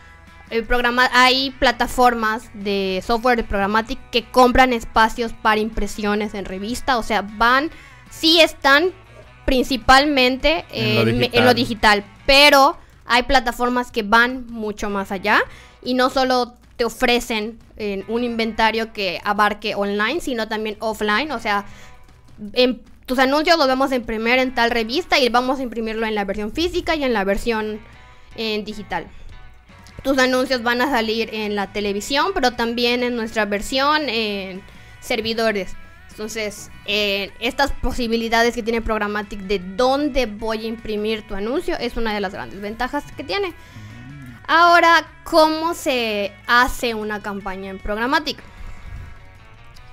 el 0.51 0.65
programa, 0.65 1.09
hay 1.15 1.51
plataformas 1.53 2.51
de 2.53 3.03
software 3.07 3.39
de 3.39 3.45
Programmatic 3.45 3.99
que 4.11 4.31
compran 4.31 4.75
espacios 4.75 5.33
para 5.33 5.63
impresiones 5.63 6.35
en 6.35 6.45
revista, 6.45 6.99
o 6.99 7.03
sea, 7.03 7.23
van, 7.23 7.71
sí 8.11 8.43
están 8.43 8.93
principalmente 9.47 10.67
en 10.71 11.47
lo 11.47 11.55
digital, 11.55 12.05
pero 12.27 12.77
hay 13.07 13.25
plataformas 13.25 13.91
que 13.91 14.03
van 14.03 14.47
mucho 14.49 14.91
más 14.91 15.13
allá 15.13 15.43
y 15.83 15.95
no 15.95 16.11
solo 16.11 16.55
te 16.77 16.85
ofrecen 16.85 17.59
eh, 17.77 18.05
un 18.09 18.25
inventario 18.25 18.93
que 18.93 19.21
abarque 19.25 19.75
online, 19.75 20.21
sino 20.21 20.49
también 20.49 20.77
offline, 20.81 21.31
o 21.31 21.39
sea, 21.39 21.67
tus 23.07 23.19
anuncios 23.19 23.59
los 23.59 23.69
vamos 23.69 23.93
a 23.93 23.97
imprimir 23.97 24.39
en 24.39 24.55
tal 24.55 24.71
revista 24.71 25.19
y 25.19 25.29
vamos 25.29 25.61
a 25.61 25.63
imprimirlo 25.63 26.07
en 26.07 26.15
la 26.15 26.25
versión 26.25 26.53
física 26.53 26.97
y 26.97 27.05
en 27.05 27.13
la 27.13 27.25
versión 27.25 27.81
en 28.37 28.65
digital. 28.65 29.07
Tus 30.03 30.19
anuncios 30.19 30.63
van 30.63 30.83
a 30.83 30.91
salir 30.91 31.31
en 31.33 31.55
la 31.55 31.73
televisión, 31.73 32.33
pero 32.35 32.53
también 32.53 33.03
en 33.03 33.17
nuestra 33.17 33.45
versión 33.45 34.09
en 34.09 34.63
servidores. 35.01 35.77
Entonces, 36.15 36.71
estas 36.87 37.73
posibilidades 37.73 38.55
que 38.55 38.63
tiene 38.63 38.81
Programmatic 38.81 39.41
de 39.41 39.59
dónde 39.59 40.27
voy 40.27 40.65
a 40.65 40.69
imprimir 40.69 41.27
tu 41.27 41.35
anuncio 41.35 41.77
es 41.77 41.97
una 41.97 42.15
de 42.15 42.21
las 42.21 42.33
grandes 42.33 42.61
ventajas 42.61 43.03
que 43.17 43.25
tiene. 43.25 43.53
Ahora, 44.47 45.09
¿cómo 45.25 45.75
se 45.75 46.33
hace 46.47 46.95
una 46.95 47.21
campaña 47.21 47.69
en 47.69 47.81
Programmatic? 47.81 48.39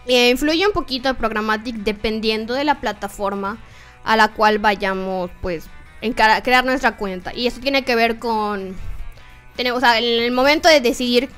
Eh, 0.06 0.30
influye 0.30 0.68
un 0.68 0.74
poquito 0.74 1.10
el 1.10 1.16
Programmatic 1.16 1.78
dependiendo 1.78 2.54
de 2.54 2.66
la 2.66 2.80
plataforma 2.80 3.58
a 4.04 4.16
la 4.16 4.28
cual 4.28 4.60
vayamos, 4.60 5.32
pues, 5.42 5.66
en 6.02 6.14
crear 6.14 6.64
nuestra 6.64 6.98
cuenta. 6.98 7.34
Y 7.34 7.48
eso 7.48 7.60
tiene 7.62 7.84
que 7.84 7.96
ver 7.96 8.20
con, 8.20 8.76
tenemos, 9.56 9.82
en 9.82 10.04
el 10.04 10.32
momento 10.32 10.70
de 10.70 10.82
decidir 10.82 11.30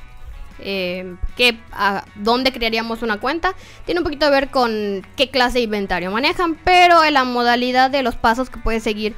eh, 0.59 1.15
qué, 1.35 1.59
a, 1.71 2.05
dónde 2.15 2.51
crearíamos 2.51 3.01
una 3.01 3.19
cuenta, 3.19 3.55
tiene 3.85 4.01
un 4.01 4.05
poquito 4.05 4.27
que 4.27 4.31
ver 4.31 4.49
con 4.49 5.05
qué 5.15 5.29
clase 5.29 5.59
de 5.59 5.65
inventario 5.65 6.11
manejan, 6.11 6.55
pero 6.63 7.03
en 7.03 7.13
la 7.13 7.23
modalidad 7.23 7.89
de 7.89 8.03
los 8.03 8.15
pasos 8.15 8.49
que 8.49 8.59
puedes 8.59 8.83
seguir, 8.83 9.15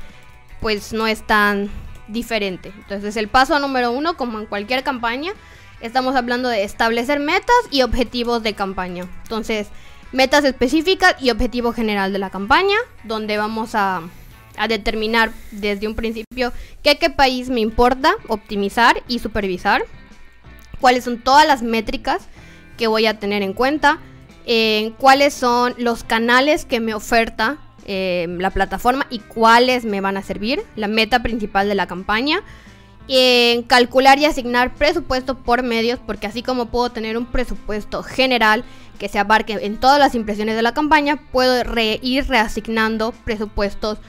pues 0.62 0.94
no 0.94 1.08
es 1.08 1.26
tan 1.26 1.70
diferente. 2.08 2.72
Entonces, 2.78 3.18
el 3.18 3.28
paso 3.28 3.58
número 3.60 3.92
uno, 3.92 4.18
como 4.18 4.40
en 4.40 4.46
cualquier 4.46 4.84
campaña, 4.84 5.34
Estamos 5.82 6.16
hablando 6.16 6.50
de 6.50 6.64
establecer 6.64 7.20
metas 7.20 7.56
y 7.70 7.82
objetivos 7.82 8.44
de 8.44 8.54
campaña. 8.54 9.06
Entonces, 9.24 9.68
metas 10.12 10.44
específicas 10.46 11.16
y 11.20 11.30
objetivo 11.30 11.74
general 11.74 12.14
de 12.14 12.20
la 12.20 12.30
campaña, 12.30 12.78
donde 13.04 13.38
vamos 13.38 13.76
a, 13.76 14.02
determinar 14.70 15.34
desde 15.52 15.86
un 15.86 15.96
principio 15.96 16.54
qué, 16.82 16.98
qué 16.98 17.10
país 17.10 17.50
me 17.50 17.60
importa 17.60 18.16
optimizar 18.30 19.04
y 19.10 19.20
supervisar, 19.20 19.84
cuáles 20.80 21.04
son 21.04 21.20
todas 21.20 21.48
las 21.48 21.62
métricas 21.62 22.28
que 22.78 22.88
voy 22.88 23.06
a 23.06 23.20
tener 23.20 23.42
en 23.42 23.54
cuenta, 23.54 24.00
eh, 24.46 24.94
cuáles 24.98 25.34
son 25.34 25.74
los 25.78 26.04
canales 26.04 26.66
que 26.66 26.80
me 26.80 26.94
oferta 26.94 27.58
eh, 27.86 28.28
la 28.40 28.50
plataforma 28.50 29.06
y 29.10 29.20
cuáles 29.20 29.86
me 29.86 30.02
van 30.02 30.18
a 30.18 30.24
servir, 30.24 30.64
la 30.76 30.88
meta 30.88 31.22
principal 31.22 31.68
de 31.68 31.76
la 31.76 31.88
campaña, 31.88 32.42
en 33.08 33.64
calcular 33.64 34.18
y 34.18 34.26
asignar 34.26 34.74
presupuesto 34.74 35.38
por 35.38 35.62
medios, 35.64 36.00
porque 36.06 36.28
así 36.28 36.42
como 36.42 36.68
puedo 36.68 36.90
tener 36.90 37.18
un 37.18 37.28
presupuesto 37.28 38.02
general 38.02 38.64
que 38.98 39.10
se 39.10 39.20
abarque 39.20 39.54
en 39.62 39.80
todas 39.80 40.00
las 40.00 40.16
impresiones 40.16 40.56
de 40.56 40.62
la 40.62 40.74
campaña, 40.74 41.18
puedo 41.32 41.64
ir 42.02 42.28
reasignando 42.28 43.12
presupuestos 43.24 44.00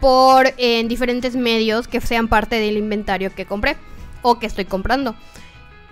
por 0.00 0.52
en 0.56 0.88
diferentes 0.88 1.36
medios 1.36 1.88
que 1.88 2.00
sean 2.00 2.28
parte 2.28 2.56
del 2.56 2.76
inventario 2.76 3.34
que 3.34 3.46
compré 3.46 3.76
o 4.22 4.38
que 4.38 4.46
estoy 4.46 4.64
comprando. 4.64 5.14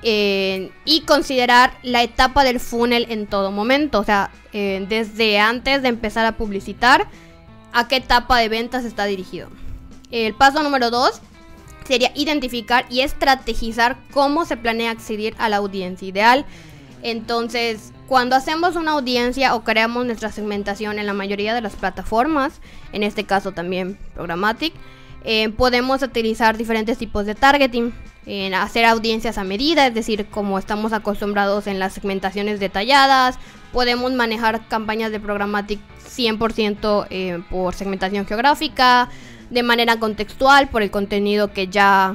Y 0.02 1.02
considerar 1.06 1.76
la 1.82 2.02
etapa 2.02 2.44
del 2.44 2.60
funnel 2.60 3.06
en 3.10 3.26
todo 3.26 3.50
momento, 3.50 4.00
o 4.00 4.04
sea, 4.04 4.30
desde 4.52 5.38
antes 5.38 5.82
de 5.82 5.88
empezar 5.88 6.26
a 6.26 6.36
publicitar, 6.36 7.08
a 7.72 7.86
qué 7.86 7.96
etapa 7.96 8.38
de 8.38 8.48
ventas 8.48 8.84
está 8.84 9.04
dirigido. 9.04 9.48
El 10.10 10.34
paso 10.34 10.62
número 10.62 10.90
2 10.90 11.20
sería 11.86 12.10
identificar 12.14 12.86
y 12.90 13.00
estrategizar 13.00 13.96
cómo 14.10 14.44
se 14.44 14.56
planea 14.56 14.90
acceder 14.90 15.34
a 15.38 15.48
la 15.48 15.58
audiencia 15.58 16.08
ideal. 16.08 16.46
Entonces, 17.02 17.92
cuando 18.08 18.36
hacemos 18.36 18.76
una 18.76 18.92
audiencia 18.92 19.54
o 19.54 19.62
creamos 19.62 20.04
nuestra 20.04 20.32
segmentación 20.32 20.98
en 20.98 21.06
la 21.06 21.14
mayoría 21.14 21.54
de 21.54 21.60
las 21.60 21.76
plataformas, 21.76 22.60
en 22.92 23.02
este 23.02 23.24
caso 23.24 23.52
también 23.52 23.98
Programmatic, 24.14 24.74
eh, 25.24 25.50
podemos 25.50 26.02
utilizar 26.02 26.56
diferentes 26.56 26.98
tipos 26.98 27.26
de 27.26 27.34
targeting, 27.34 27.92
en 28.26 28.54
hacer 28.54 28.84
audiencias 28.84 29.38
a 29.38 29.44
medida, 29.44 29.86
es 29.86 29.94
decir, 29.94 30.26
como 30.26 30.58
estamos 30.58 30.92
acostumbrados 30.92 31.66
en 31.66 31.78
las 31.78 31.94
segmentaciones 31.94 32.60
detalladas, 32.60 33.38
podemos 33.72 34.12
manejar 34.12 34.66
campañas 34.68 35.10
de 35.10 35.20
Programmatic 35.20 35.80
100% 36.16 37.06
eh, 37.10 37.42
por 37.50 37.74
segmentación 37.74 38.26
geográfica, 38.26 39.08
de 39.48 39.62
manera 39.62 39.98
contextual 39.98 40.68
por 40.68 40.82
el 40.82 40.90
contenido 40.90 41.52
que 41.52 41.68
ya 41.68 42.14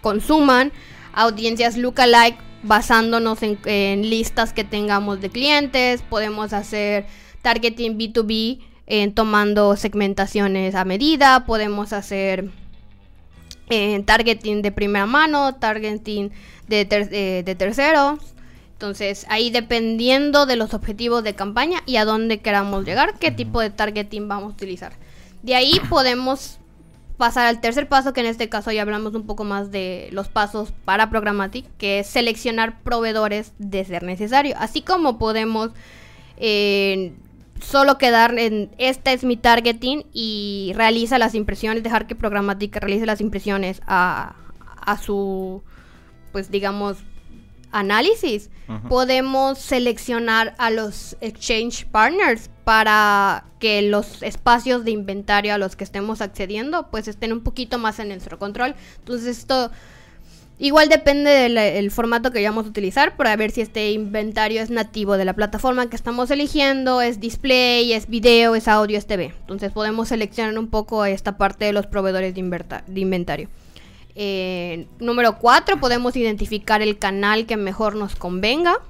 consuman, 0.00 0.72
audiencias 1.12 1.76
lookalike 1.76 2.38
basándonos 2.62 3.38
en, 3.42 4.10
listas 4.10 4.52
que 4.52 4.64
tengamos 4.64 5.20
de 5.20 5.30
clientes, 5.30 6.02
podemos 6.02 6.52
hacer 6.52 7.06
targeting 7.42 7.96
B2B 7.96 8.58
en 8.86 9.14
tomando 9.14 9.76
segmentaciones 9.76 10.74
a 10.74 10.84
medida, 10.84 11.44
podemos 11.46 11.92
hacer 11.92 12.50
eh, 13.68 14.02
targeting 14.04 14.62
de 14.62 14.72
primera 14.72 15.06
mano, 15.06 15.56
targeting 15.56 16.30
de, 16.68 16.86
eh, 16.90 17.42
de 17.44 17.54
terceros. 17.54 18.20
Entonces, 18.72 19.26
ahí 19.28 19.50
dependiendo 19.50 20.46
de 20.46 20.56
los 20.56 20.74
objetivos 20.74 21.24
de 21.24 21.34
campaña 21.34 21.80
y 21.86 21.96
a 21.96 22.04
dónde 22.04 22.38
queramos 22.38 22.84
llegar, 22.84 23.18
qué 23.18 23.30
tipo 23.30 23.60
de 23.60 23.70
targeting 23.70 24.28
vamos 24.28 24.52
a 24.52 24.54
utilizar. 24.54 24.92
De 25.42 25.54
ahí 25.54 25.80
podemos 25.88 26.58
pasar 27.16 27.46
al 27.46 27.60
tercer 27.60 27.88
paso, 27.88 28.12
que 28.12 28.20
en 28.20 28.26
este 28.26 28.48
caso 28.48 28.70
ya 28.70 28.82
hablamos 28.82 29.14
un 29.14 29.26
poco 29.26 29.44
más 29.44 29.70
de 29.70 30.08
los 30.12 30.28
pasos 30.28 30.72
para 30.84 31.08
Programmatic, 31.08 31.64
que 31.78 32.00
es 32.00 32.06
seleccionar 32.06 32.82
proveedores 32.82 33.52
de 33.58 33.84
ser 33.84 34.02
necesario. 34.02 34.54
Así 34.58 34.82
como 34.82 35.18
podemos 35.18 35.70
eh, 36.36 37.14
solo 37.60 37.98
quedar 37.98 38.38
en 38.38 38.70
este 38.78 39.12
es 39.12 39.24
mi 39.24 39.36
targeting 39.36 40.04
y 40.12 40.72
realiza 40.74 41.18
las 41.18 41.34
impresiones, 41.34 41.82
dejar 41.82 42.06
que 42.06 42.14
Programmatic 42.14 42.76
realice 42.76 43.06
las 43.06 43.20
impresiones 43.20 43.80
a, 43.86 44.36
a 44.76 44.98
su, 44.98 45.62
pues 46.32 46.50
digamos, 46.50 46.98
análisis, 47.72 48.50
podemos 48.88 49.58
seleccionar 49.58 50.54
a 50.58 50.70
los 50.70 51.16
exchange 51.20 51.86
partners 51.86 52.50
para 52.64 53.44
que 53.60 53.82
los 53.82 54.22
espacios 54.22 54.84
de 54.84 54.90
inventario 54.90 55.54
a 55.54 55.58
los 55.58 55.76
que 55.76 55.84
estemos 55.84 56.20
accediendo 56.20 56.90
pues 56.90 57.06
estén 57.06 57.32
un 57.32 57.42
poquito 57.42 57.78
más 57.78 57.98
en 57.98 58.08
nuestro 58.08 58.38
control. 58.38 58.74
Entonces 58.98 59.38
esto 59.38 59.70
igual 60.58 60.88
depende 60.88 61.30
del 61.30 61.90
formato 61.90 62.30
que 62.30 62.38
vayamos 62.38 62.66
a 62.66 62.68
utilizar 62.68 63.16
para 63.16 63.36
ver 63.36 63.50
si 63.50 63.60
este 63.60 63.90
inventario 63.92 64.62
es 64.62 64.70
nativo 64.70 65.16
de 65.16 65.24
la 65.24 65.34
plataforma 65.34 65.88
que 65.90 65.96
estamos 65.96 66.30
eligiendo, 66.30 67.00
es 67.02 67.20
display, 67.20 67.92
es 67.92 68.08
video, 68.08 68.54
es 68.54 68.68
audio, 68.68 68.98
es 68.98 69.06
TV. 69.06 69.32
Entonces 69.40 69.72
podemos 69.72 70.08
seleccionar 70.08 70.58
un 70.58 70.68
poco 70.68 71.04
esta 71.04 71.36
parte 71.36 71.64
de 71.64 71.72
los 71.72 71.86
proveedores 71.86 72.34
de 72.34 73.00
inventario. 73.00 73.48
Eh, 74.18 74.86
número 74.98 75.38
4, 75.38 75.78
podemos 75.78 76.16
identificar 76.16 76.80
el 76.80 76.98
canal 76.98 77.44
que 77.44 77.58
mejor 77.58 77.96
nos 77.96 78.16
convenga 78.16 78.80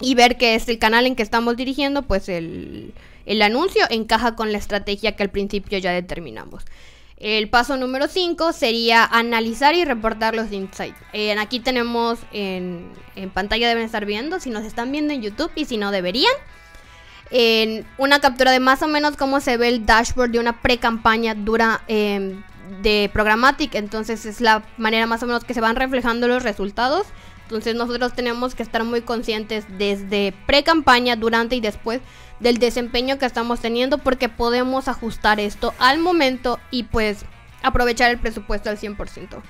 y 0.00 0.14
ver 0.14 0.36
que 0.36 0.54
es 0.54 0.68
el 0.68 0.78
canal 0.78 1.06
en 1.06 1.16
que 1.16 1.24
estamos 1.24 1.56
dirigiendo, 1.56 2.02
pues 2.02 2.28
el, 2.28 2.94
anuncio 3.42 3.84
encaja 3.90 4.36
con 4.36 4.52
la 4.52 4.58
estrategia 4.58 5.16
que 5.16 5.24
al 5.24 5.30
principio 5.30 5.76
ya 5.78 5.90
determinamos. 5.90 6.64
El 7.22 7.48
paso 7.48 7.76
número 7.76 8.08
5 8.08 8.52
sería 8.52 9.04
analizar 9.04 9.76
y 9.76 9.84
reportar 9.84 10.34
los 10.34 10.50
insights. 10.50 10.98
Eh, 11.12 11.30
aquí 11.38 11.60
tenemos 11.60 12.18
en, 12.32 12.90
pantalla, 13.32 13.68
deben 13.68 13.84
estar 13.84 14.04
viendo, 14.04 14.40
si 14.40 14.50
nos 14.50 14.64
están 14.64 14.90
viendo 14.90 15.14
en 15.14 15.22
YouTube 15.22 15.52
y 15.54 15.64
si 15.66 15.76
no 15.76 15.92
deberían. 15.92 16.32
En 17.30 17.86
una 17.96 18.18
captura 18.18 18.50
de 18.50 18.58
más 18.58 18.82
o 18.82 18.88
menos 18.88 19.16
cómo 19.16 19.38
se 19.38 19.56
ve 19.56 19.68
el 19.68 19.86
dashboard 19.86 20.32
de 20.32 20.40
una 20.40 20.60
pre-campaña 20.62 21.36
dura 21.36 21.82
em, 21.86 22.42
de 22.82 23.08
Programmatic, 23.12 23.76
entonces 23.76 24.26
es 24.26 24.40
la 24.40 24.64
manera 24.76 25.06
más 25.06 25.22
o 25.22 25.26
menos 25.26 25.44
que 25.44 25.54
se 25.54 25.60
van 25.60 25.76
reflejando 25.76 26.26
los 26.26 26.42
resultados. 26.42 27.06
Entonces 27.44 27.76
nosotros 27.76 28.14
tenemos 28.14 28.56
que 28.56 28.64
estar 28.64 28.82
muy 28.82 29.02
conscientes 29.02 29.64
desde 29.78 30.34
pre-campaña, 30.46 31.14
durante 31.14 31.54
y 31.54 31.60
después 31.60 32.00
del 32.42 32.58
desempeño 32.58 33.18
que 33.18 33.26
estamos 33.26 33.60
teniendo 33.60 33.98
porque 33.98 34.28
podemos 34.28 34.88
ajustar 34.88 35.40
esto 35.40 35.74
al 35.78 35.98
momento 35.98 36.58
y 36.70 36.84
pues 36.84 37.24
aprovechar 37.62 38.10
el 38.10 38.18
presupuesto 38.18 38.70
al 38.70 38.78
100%. 38.78 39.42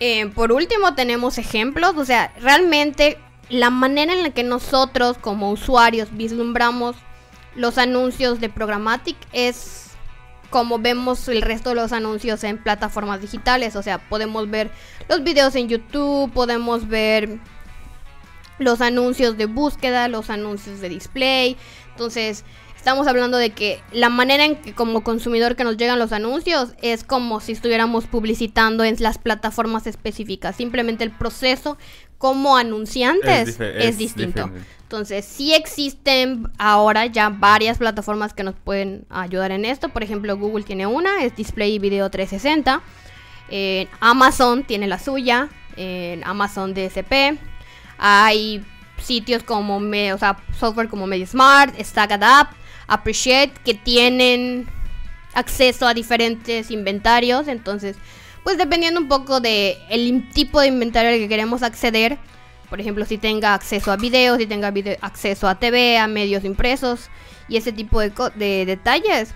Eh, 0.00 0.26
por 0.28 0.52
último 0.52 0.94
tenemos 0.94 1.38
ejemplos, 1.38 1.94
o 1.96 2.04
sea, 2.04 2.32
realmente 2.40 3.18
la 3.48 3.70
manera 3.70 4.12
en 4.12 4.22
la 4.22 4.30
que 4.30 4.42
nosotros 4.42 5.18
como 5.18 5.50
usuarios 5.50 6.08
vislumbramos 6.12 6.96
los 7.54 7.78
anuncios 7.78 8.40
de 8.40 8.48
Programmatic 8.48 9.16
es 9.32 9.84
como 10.50 10.78
vemos 10.78 11.26
el 11.28 11.42
resto 11.42 11.70
de 11.70 11.74
los 11.76 11.92
anuncios 11.92 12.44
en 12.44 12.62
plataformas 12.62 13.20
digitales. 13.20 13.74
O 13.74 13.82
sea, 13.82 13.98
podemos 14.08 14.48
ver 14.48 14.70
los 15.08 15.24
videos 15.24 15.54
en 15.56 15.68
YouTube, 15.68 16.32
podemos 16.32 16.86
ver 16.86 17.40
los 18.58 18.80
anuncios 18.80 19.36
de 19.36 19.46
búsqueda, 19.46 20.08
los 20.08 20.30
anuncios 20.30 20.80
de 20.80 20.88
display. 20.88 21.56
Entonces, 21.90 22.44
estamos 22.76 23.06
hablando 23.06 23.38
de 23.38 23.50
que 23.50 23.80
la 23.92 24.08
manera 24.08 24.44
en 24.44 24.56
que 24.56 24.74
como 24.74 25.02
consumidor 25.02 25.56
que 25.56 25.64
nos 25.64 25.76
llegan 25.76 25.98
los 25.98 26.12
anuncios 26.12 26.74
es 26.82 27.02
como 27.04 27.40
si 27.40 27.52
estuviéramos 27.52 28.06
publicitando 28.06 28.84
en 28.84 28.96
las 28.98 29.18
plataformas 29.18 29.86
específicas. 29.86 30.56
Simplemente 30.56 31.04
el 31.04 31.10
proceso 31.10 31.78
como 32.18 32.56
anunciantes 32.56 33.58
es, 33.60 33.98
distinto. 33.98 34.50
Entonces, 34.82 35.24
sí 35.24 35.54
existen 35.54 36.48
ahora 36.56 37.06
ya 37.06 37.28
varias 37.28 37.78
plataformas 37.78 38.32
que 38.32 38.44
nos 38.44 38.54
pueden 38.54 39.06
ayudar 39.10 39.50
en 39.50 39.64
esto. 39.64 39.88
Por 39.88 40.02
ejemplo, 40.02 40.36
Google 40.36 40.64
tiene 40.64 40.86
una, 40.86 41.24
es 41.24 41.34
Display 41.36 41.78
Video 41.78 42.08
360. 42.10 42.80
Amazon 44.00 44.64
tiene 44.64 44.86
la 44.86 44.98
suya, 44.98 45.48
en 45.76 46.24
Amazon 46.24 46.74
DSP. 46.74 47.38
Hay 47.98 48.64
sitios 48.98 49.42
como, 49.42 49.76
o 49.76 50.18
sea, 50.18 50.38
software 50.58 50.88
como 50.88 51.06
MediaSmart, 51.06 51.78
StackAdapt, 51.80 52.54
Appreciate, 52.86 53.52
que 53.64 53.74
tienen 53.74 54.66
acceso 55.34 55.86
a 55.86 55.94
diferentes 55.94 56.70
inventarios. 56.70 57.48
Entonces, 57.48 57.96
pues 58.42 58.58
dependiendo 58.58 59.00
un 59.00 59.08
poco 59.08 59.40
de 59.40 59.78
el 59.88 60.28
tipo 60.30 60.60
de 60.60 60.68
inventario 60.68 61.10
al 61.10 61.18
que 61.18 61.28
queremos 61.28 61.62
acceder, 61.62 62.18
por 62.68 62.80
ejemplo, 62.80 63.04
si 63.04 63.18
tenga 63.18 63.54
acceso 63.54 63.92
a 63.92 63.96
videos, 63.96 64.38
si 64.38 64.46
tenga 64.46 64.72
acceso 65.00 65.48
a 65.48 65.54
TV, 65.58 65.98
a 65.98 66.06
medios 66.06 66.44
impresos 66.44 67.08
y 67.48 67.56
ese 67.56 67.72
tipo 67.72 68.00
de, 68.00 68.12
de, 68.34 68.66
detalles, 68.66 69.34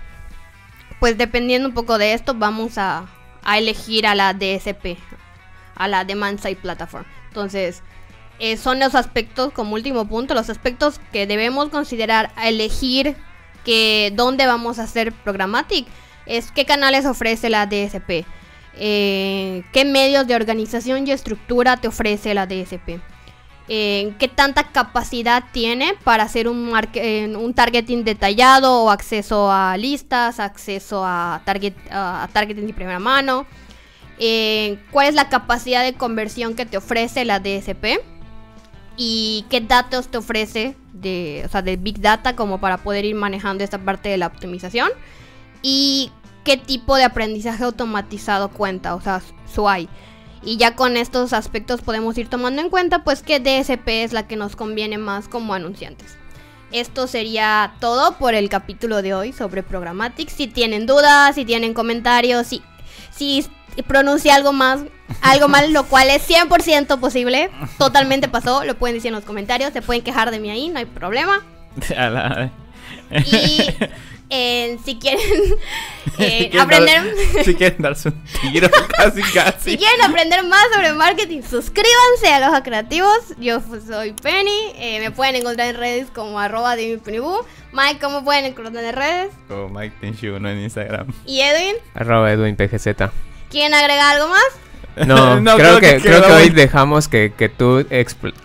pues 0.99 1.17
dependiendo 1.17 1.69
un 1.69 1.73
poco 1.73 1.97
de 1.97 2.13
esto, 2.13 2.33
vamos 2.33 2.77
a, 2.77 3.07
a 3.43 3.57
elegir 3.57 4.05
a 4.05 4.15
la 4.15 4.33
DSP, 4.33 4.97
a 5.75 5.87
la 5.87 6.03
Demand 6.05 6.39
Side 6.39 6.57
Platform. 6.57 7.05
Entonces, 7.27 7.81
eh, 8.39 8.55
son 8.55 8.79
los 8.79 8.95
aspectos, 8.95 9.51
como 9.51 9.75
último 9.75 10.05
punto, 10.05 10.33
los 10.33 10.49
aspectos 10.49 11.01
que 11.11 11.27
debemos 11.27 11.67
considerar 11.69 12.31
a 12.37 12.47
elegir 12.47 13.17
que 13.65 14.13
dónde 14.15 14.47
vamos 14.47 14.79
a 14.79 14.83
hacer 14.83 15.11
programmatic. 15.11 15.85
Es 16.25 16.51
qué 16.51 16.65
canales 16.65 17.05
ofrece 17.05 17.49
la 17.49 17.65
DSP. 17.65 18.25
Eh, 18.75 19.63
qué 19.73 19.83
medios 19.83 20.25
de 20.25 20.35
organización 20.35 21.05
y 21.05 21.11
estructura 21.11 21.75
te 21.75 21.89
ofrece 21.89 22.33
la 22.33 22.45
DSP. 22.47 23.01
Eh, 23.67 24.13
qué 24.17 24.29
tanta 24.29 24.63
capacidad 24.63 25.43
tiene 25.51 25.93
para 26.05 26.23
hacer 26.23 26.47
un, 26.47 26.71
un 27.35 27.53
targeting 27.53 28.05
detallado 28.05 28.83
o 28.83 28.89
acceso 28.89 29.51
a 29.51 29.75
listas, 29.75 30.39
acceso 30.39 31.03
a, 31.05 31.41
target, 31.43 31.73
a 31.91 32.29
targeting 32.31 32.67
de 32.67 32.73
primera 32.73 32.99
mano. 32.99 33.45
cuál 34.91 35.07
es 35.07 35.13
la 35.13 35.27
capacidad 35.27 35.83
de 35.83 35.93
conversión 35.93 36.55
que 36.55 36.65
te 36.65 36.77
ofrece 36.77 37.25
la 37.25 37.39
DSP 37.39 37.99
y 39.01 39.45
qué 39.49 39.61
datos 39.61 40.09
te 40.09 40.17
ofrece 40.17 40.75
de, 40.91 41.43
o 41.45 41.47
sea, 41.47 41.61
Big 41.61 42.01
Data 42.01 42.35
como 42.35 42.59
para 42.59 42.79
poder 42.79 43.05
ir 43.05 43.15
manejando 43.15 43.63
esta 43.63 43.77
parte 43.77 44.09
de 44.09 44.17
la 44.17 44.27
optimización 44.27 44.89
y 45.61 46.11
qué 46.43 46.57
tipo 46.57 46.97
de 46.97 47.05
aprendizaje 47.05 47.63
automatizado 47.63 48.49
cuenta, 48.49 48.95
o 48.95 49.01
sea, 49.01 49.21
SWI. 49.47 49.87
Y 50.43 50.57
ya 50.57 50.75
con 50.75 50.97
estos 50.97 51.31
aspectos 51.31 51.79
podemos 51.81 52.17
ir 52.17 52.27
tomando 52.27 52.61
en 52.61 52.69
cuenta 52.69 53.05
pues 53.05 53.23
que 53.23 53.39
DSP 53.39 53.87
es 54.03 54.11
la 54.11 54.27
que 54.27 54.35
nos 54.35 54.57
conviene 54.57 54.97
más 54.97 55.29
como 55.29 55.53
anunciantes. 55.53 56.17
Esto 56.73 57.07
sería 57.07 57.75
todo 57.79 58.17
por 58.17 58.33
el 58.33 58.49
capítulo 58.49 59.01
de 59.01 59.13
hoy 59.13 59.31
sobre 59.31 59.63
Programmatic. 59.63 60.27
Si 60.27 60.47
tienen 60.47 60.85
dudas, 60.85 61.35
si 61.35 61.45
tienen 61.45 61.73
comentarios, 61.73 62.47
si, 62.47 62.61
si 63.11 63.45
pronuncia 63.83 64.35
algo 64.35 64.53
más, 64.53 64.81
algo 65.21 65.47
mal, 65.47 65.73
lo 65.73 65.85
cual 65.85 66.09
es 66.09 66.27
100% 66.27 66.99
posible. 66.99 67.49
Totalmente 67.77 68.27
pasó, 68.27 68.63
lo 68.63 68.77
pueden 68.77 68.95
decir 68.95 69.09
en 69.09 69.15
los 69.15 69.25
comentarios, 69.25 69.73
se 69.73 69.81
pueden 69.81 70.03
quejar 70.03 70.31
de 70.31 70.39
mí 70.39 70.49
ahí, 70.49 70.69
no 70.69 70.79
hay 70.79 70.85
problema. 70.85 71.43
Y 73.11 73.67
eh, 74.31 74.77
si 74.85 74.99
quieren 74.99 75.19
eh, 76.19 76.51
aprender. 76.59 77.15
si 77.43 77.55
quieren 77.55 77.81
darse 77.81 78.09
un 78.09 78.23
tiro, 78.51 78.69
casi, 78.97 79.21
casi. 79.33 79.71
Si 79.71 79.77
quieren 79.77 80.01
aprender 80.03 80.43
más 80.43 80.63
sobre 80.73 80.93
marketing, 80.93 81.41
suscríbanse 81.41 82.27
a 82.31 82.49
los 82.49 82.61
creativos. 82.61 83.17
Yo 83.39 83.59
soy 83.87 84.13
Penny. 84.13 84.71
Eh, 84.75 84.99
me 84.99 85.09
pueden 85.11 85.35
encontrar 85.35 85.69
en 85.69 85.77
redes 85.77 86.07
como 86.13 86.39
arroba 86.39 86.75
de 86.75 87.01
Mike, 87.71 87.99
¿cómo 87.99 88.23
pueden 88.23 88.45
encontrar 88.45 88.83
en 88.83 88.95
redes? 88.95 89.29
Como 89.47 89.69
Mike 89.69 89.95
en 90.01 90.59
Instagram. 90.59 91.07
¿Y 91.25 91.41
Edwin? 91.41 91.75
Arroba 91.95 92.31
Edwin 92.31 92.55
PGZ. 92.55 93.11
¿Quieren 93.49 93.73
agregar 93.73 94.15
algo 94.15 94.29
más? 94.29 94.59
No, 95.07 95.41
creo, 95.55 95.79
que, 95.79 95.99
creo 96.01 96.25
que 96.25 96.31
hoy 96.31 96.49
dejamos 96.49 97.07
que, 97.07 97.31
que 97.35 97.49
tú 97.49 97.83
te 97.83 97.99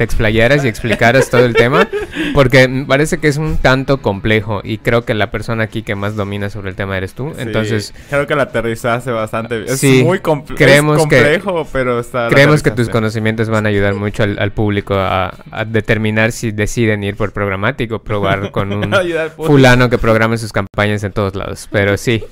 explayaras 0.05 0.65
y 0.65 0.69
explicaras 0.69 1.31
todo 1.31 1.45
el 1.45 1.55
tema, 1.55 1.89
porque 2.35 2.85
parece 2.87 3.19
que 3.19 3.29
es 3.29 3.37
un 3.37 3.57
tanto 3.57 4.01
complejo 4.01 4.61
y 4.63 4.79
creo 4.79 5.05
que 5.05 5.15
la 5.15 5.31
persona 5.31 5.65
aquí 5.65 5.83
que 5.83 5.95
más 5.95 6.17
domina 6.17 6.51
sobre 6.51 6.71
el 6.71 6.77
tema 6.77 6.97
eres 6.97 7.15
tú. 7.15 7.33
Entonces, 7.39 7.95
creo 8.09 8.27
que 8.27 8.35
la 8.35 8.45
aterrizaste 8.45 9.11
bastante 9.11 9.59
bien. 9.61 9.73
Es 9.73 9.83
muy 10.05 10.21
creemos 10.21 10.99
complejo, 10.99 11.67
pero 11.73 12.01
está. 12.01 12.29
Creemos 12.29 12.63
que 12.63 12.71
tus 12.71 12.89
conocimientos 12.89 13.49
van 13.49 13.67
a 13.67 13.69
ayudar 13.69 13.95
mucho 13.95 14.23
al, 14.23 14.53
público 14.53 14.95
a, 14.97 15.35
determinar 15.67 16.33
si 16.33 16.53
deciden 16.53 17.03
ir 17.05 17.17
por 17.17 17.33
programático 17.33 17.97
o 17.97 17.99
probar 18.01 18.51
con 18.51 18.73
un 18.73 18.95
fulano 19.37 19.91
que 19.91 19.99
programe 19.99 20.39
sus 20.39 20.53
campañas 20.53 21.03
en 21.05 21.13
todos 21.13 21.35
lados. 21.35 21.69
Pero 21.71 21.97
sí. 21.97 22.25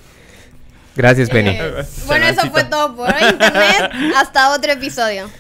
Gracias, 0.95 1.29
Benny. 1.31 1.51
Eh, 1.51 1.85
bueno, 2.07 2.27
eso 2.27 2.51
fue 2.51 2.65
todo 2.65 2.95
por 2.95 3.09
internet. 3.09 3.93
Hasta 4.17 4.51
otro 4.53 4.73
episodio. 4.73 5.31